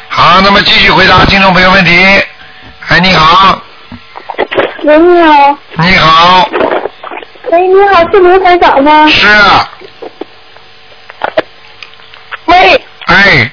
[0.09, 2.05] 好，那么继续回答听众朋友问题。
[2.87, 3.59] 哎，你好，
[4.85, 5.57] 喂，你好。
[5.79, 6.47] 你好，
[7.51, 9.07] 喂，你好，是卢台长吗？
[9.07, 9.27] 是。
[9.27, 9.67] 啊
[12.45, 12.85] 喂。
[13.07, 13.51] 哎。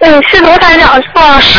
[0.00, 1.40] 嗯，是卢台长是吧？
[1.40, 1.58] 是。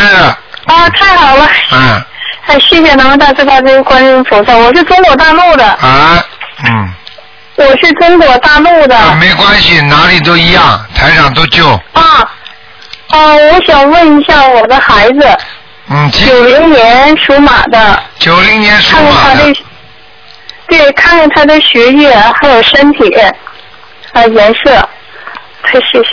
[0.66, 1.48] 啊，太好了。
[1.72, 2.04] 嗯。
[2.46, 5.66] 哎，谢谢咱们大慈大悲观世音菩萨，我是中国大陆的。
[5.66, 6.24] 啊，
[6.64, 6.94] 嗯。
[7.56, 8.96] 我是中国大陆的。
[8.96, 11.68] 啊，没关系，哪里都一样，台长都救。
[11.92, 12.22] 啊，
[13.08, 15.36] 啊，我想问一下我的孩子，
[15.88, 19.56] 嗯，九零年属马的，九零年属看看他的，
[20.68, 23.08] 对，看看他的学业还有身体，
[24.12, 24.88] 啊，颜色，
[25.62, 26.08] 太谢谢。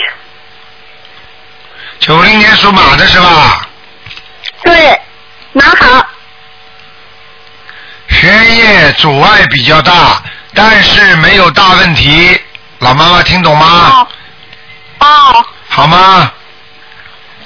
[1.98, 3.66] 九零年属马的是吧？
[4.62, 5.00] 对，
[5.52, 6.04] 男孩。
[8.10, 10.22] 学业阻碍比较大，
[10.54, 12.40] 但是没有大问题。
[12.78, 14.06] 老妈妈听懂吗？
[15.00, 15.44] 哦。
[15.68, 16.30] 好吗？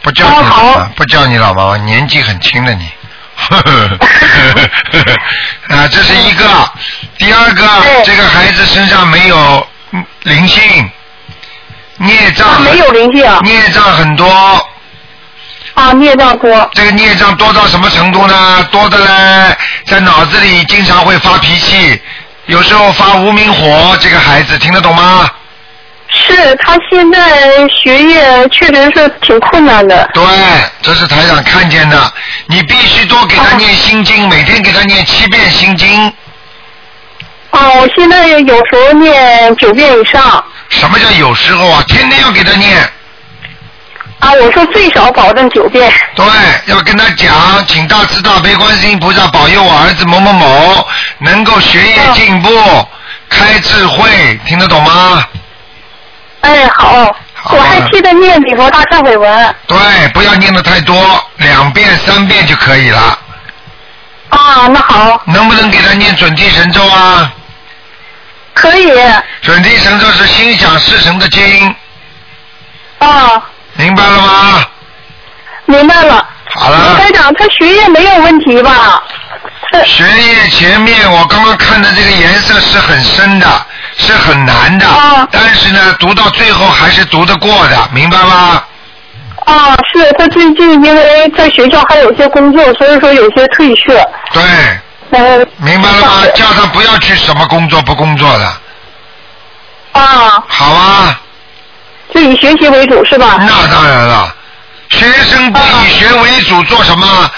[0.08, 2.90] 不叫你老妈，不叫你老妈妈，年纪很轻的你。
[5.68, 6.46] 啊，这是一个。
[7.18, 7.68] 第二个，
[8.06, 10.90] 这个孩子身上没有嗯灵性，
[11.98, 12.62] 孽障。
[12.62, 13.30] 没有灵性。
[13.42, 14.26] 孽障很多。
[15.74, 16.70] 啊，孽障多。
[16.72, 18.66] 这个孽障多到什么程度呢？
[18.70, 19.54] 多的嘞，
[19.84, 22.00] 在脑子里经常会发脾气，
[22.46, 23.94] 有时候发无名火。
[24.00, 25.28] 这个孩子听得懂吗？
[26.18, 27.20] 是他现在
[27.68, 30.08] 学业确实是挺困难的。
[30.12, 30.22] 对，
[30.82, 32.12] 这是台长看见的。
[32.46, 36.12] 你必须多给他念心经，每天给他念七遍心经。
[37.50, 40.44] 啊，我现在有时候念九遍以上。
[40.68, 41.82] 什么叫有时候啊？
[41.88, 42.76] 天天要给他念。
[44.18, 45.90] 啊，我说最少保证九遍。
[46.14, 46.26] 对，
[46.66, 50.88] 要跟他讲，请大慈大悲观世音菩萨保佑我儿子某某某
[51.18, 52.50] 能够学业进步，
[53.28, 55.24] 开智慧，听得懂吗？
[56.40, 57.14] 哎，好，
[57.50, 59.54] 我还记得念礼佛大忏悔文。
[59.66, 59.78] 对，
[60.14, 60.96] 不要念的太多，
[61.36, 63.18] 两遍三遍就可以了。
[64.30, 65.20] 啊，那好。
[65.26, 67.32] 能不能给他念准提神咒啊？
[68.54, 68.92] 可以。
[69.42, 71.74] 准提神咒是心想事成的经，
[72.98, 73.42] 啊，
[73.74, 74.64] 明白了吗？
[75.66, 76.26] 明白了。
[76.54, 76.96] 好了。
[76.98, 79.02] 台长，他学业没有问题吧？
[79.84, 83.66] 学业前面我刚刚看的这个颜色是很深的，
[83.98, 84.86] 是很难的，
[85.30, 88.62] 但是呢，读到最后还是读得过的，明白吗？
[89.44, 93.94] 啊，是他最近因为在学校还有些工作，所以说有些退却。
[94.32, 94.42] 对。
[95.10, 95.46] 嗯。
[95.56, 96.26] 明白了吗？
[96.34, 98.44] 叫他不要去什么工作不工作的。
[100.00, 100.44] 啊。
[100.46, 101.20] 好啊。
[102.14, 103.36] 就以学习为主是吧？
[103.40, 104.34] 那当然了，
[104.90, 107.30] 学生不以学为主做什么？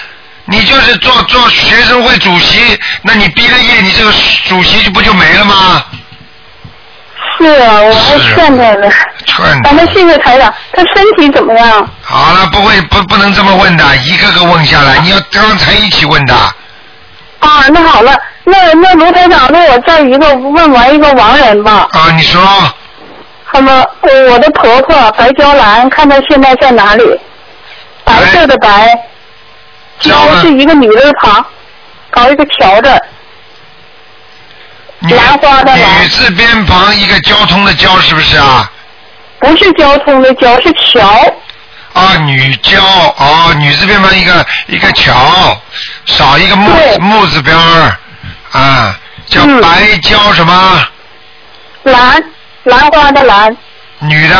[0.46, 4.12] 你就是做做学生会主席，那你毕了业，你这个
[4.48, 5.84] 主席就不就没了吗？
[7.40, 8.88] 是啊，我还劝他呢。
[9.24, 11.88] 劝咱们谢谢台长，他身体怎么样？
[12.02, 16.34] 好了，不会不不能这么问的，一个个问下来，你要刚才一起问的。
[16.34, 18.14] 啊，那好了，
[18.44, 21.88] 那那卢台长，那我再一个问完一个亡人吧。
[21.92, 22.40] 啊，你说。
[23.52, 27.18] 那么，呃我的婆婆白娇兰，看她现在在哪里？
[28.04, 28.92] 白色的白，
[29.98, 31.44] 娇是一个女字旁，
[32.10, 33.02] 搞一个条的。
[35.08, 36.02] 兰花的兰。
[36.02, 38.70] 女字边旁一个交通的交，是不是啊？
[39.38, 41.34] 不是交通的交，是桥。
[41.92, 45.60] 啊，女交哦，女字边旁一个一个桥，
[46.04, 47.96] 少一个木木字边儿
[48.52, 48.96] 啊，
[49.26, 50.86] 叫嗯白娇什么？
[51.84, 52.22] 兰，
[52.64, 53.56] 兰花的兰。
[54.00, 54.36] 女的。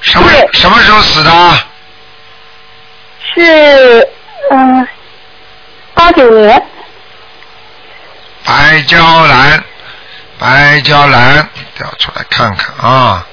[0.00, 1.30] 什么什么时候死的？
[3.34, 4.08] 是
[4.52, 4.86] 嗯
[5.94, 6.62] 八九年，
[8.48, 8.96] 白娇
[9.26, 9.62] 兰，
[10.38, 11.46] 白娇兰，
[11.76, 13.26] 调出来看看啊。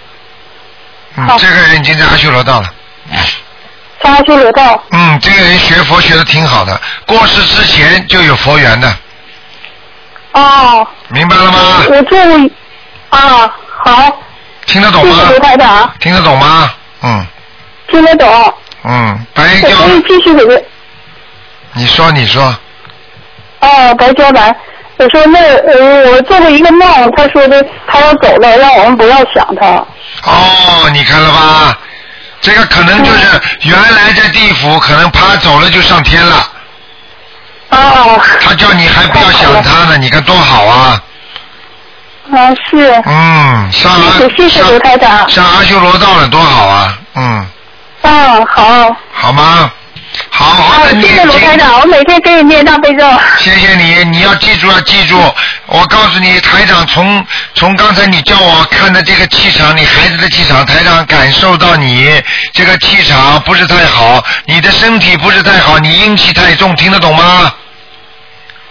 [1.15, 2.69] 嗯，这个人已经在阿修罗道了。
[4.03, 4.83] 在阿修罗道。
[4.91, 8.93] 嗯，这个人学佛学的挺好的，过世之前就有佛缘的，
[10.33, 10.85] 哦。
[11.07, 11.85] 明白了吗？
[11.89, 12.19] 我做
[13.09, 13.55] 啊，
[13.85, 14.19] 好，
[14.65, 15.33] 听得懂吗谢谢？
[15.33, 16.73] 卢台长，听得懂吗？
[17.03, 17.25] 嗯
[17.87, 18.53] 听得懂。
[18.83, 20.61] 嗯，白可娇，以继续给他。
[21.71, 22.43] 你说你说，
[23.61, 24.53] 哦，白娇兰，
[24.97, 29.67] 我说那呃，我做过一个梦，他说的他要走了，让我们不要想他。
[30.23, 31.77] 哦，你看了吧？
[32.41, 36.49] 这个可能就是原来在地府，可能他走了就上天了。
[37.69, 38.21] 哦。
[38.41, 41.01] 他叫你还不要想他呢，你看多好啊！
[42.31, 43.03] 啊，是。
[43.05, 45.29] 嗯，上阿谢谢谢谢卢台长。
[45.29, 46.97] 上阿修罗道了，多好啊！
[47.15, 47.47] 嗯，
[48.03, 48.95] 嗯，好。
[49.11, 49.71] 好吗？
[50.29, 51.39] 好好的谢谢念经。
[51.39, 53.03] 卢台长，我每天给你念大悲咒。
[53.37, 55.17] 谢谢你，你要记住，要记住。
[55.67, 62.21] 我告诉你，台长从从刚才你叫我看的这个气场，你孩子的气场，台长感受到你
[62.53, 67.53] 这个气场不是太好，你的身体不是太好，你阴气太重，听得懂吗？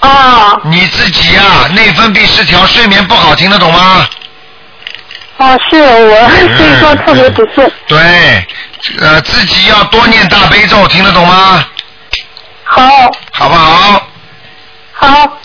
[0.01, 0.61] 啊。
[0.65, 1.43] 你自己呀、
[1.75, 4.07] 内分泌失调，睡眠不好，听得懂吗？
[5.37, 7.71] 哦，是我，所以说特别不顺。
[7.89, 8.47] 对，
[9.01, 11.65] 呃，自己要多念大悲咒，听得懂吗？
[12.65, 12.83] 好。
[13.33, 14.09] 好不好？
[14.93, 15.39] 好。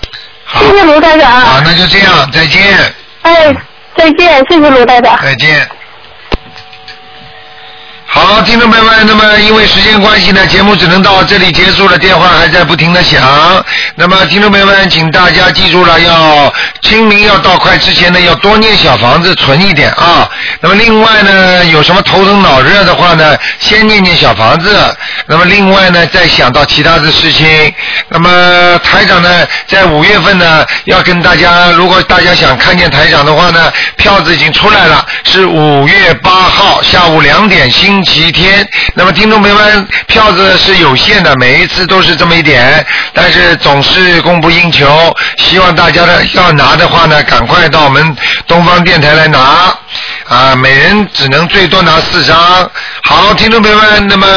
[0.59, 1.41] 谢谢卢台长。
[1.41, 2.93] 好，那就这样，再见。
[3.21, 3.55] 哎，
[3.95, 5.17] 再见，谢谢卢台长。
[5.21, 5.69] 再见。
[8.11, 13.21] 好，听众朋友们，那么因为时间关系呢，节目只能到这里结束了，电话还在不停的响。
[13.93, 16.51] 那么听众朋友们，请大家记住了，要
[16.81, 20.27] 清明要到快之前呢，要多念小房子，存一点啊。
[20.59, 24.75] 那么另外呢，有什么头疼脑热的话呢，先念念小房子。
[25.27, 27.47] 那么另外呢，再想到其他的事情。
[28.07, 38.65] 那么台长呢，在五月份呢，要跟大家，如果大家想看见台长的话呢，票子已经出来了，是五月八号下午两点新，星期天。
[38.93, 45.13] 那么听众朋友们，票子是有限的，每一次都是这么一点，但是总是供不应求。
[45.37, 48.15] 希望大家呢要拿的话呢，赶快到我们
[48.47, 49.77] 东方电台来拿。
[50.29, 52.37] 啊，每人只能最多拿四张。
[53.03, 54.27] 好，听众朋友们，那么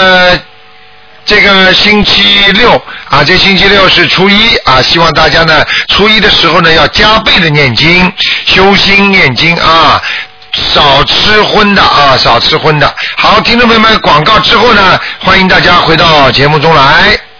[1.24, 8.12] 这个星期六啊，这星期六是初一啊，希望大家呢初一的时候呢要加倍的念经，
[8.44, 10.02] 修心念经啊。
[10.62, 12.94] 少吃荤的啊，少吃荤的。
[13.16, 17.31] 好，听众朋友们，广告之后呢，欢迎大家回到节目中来。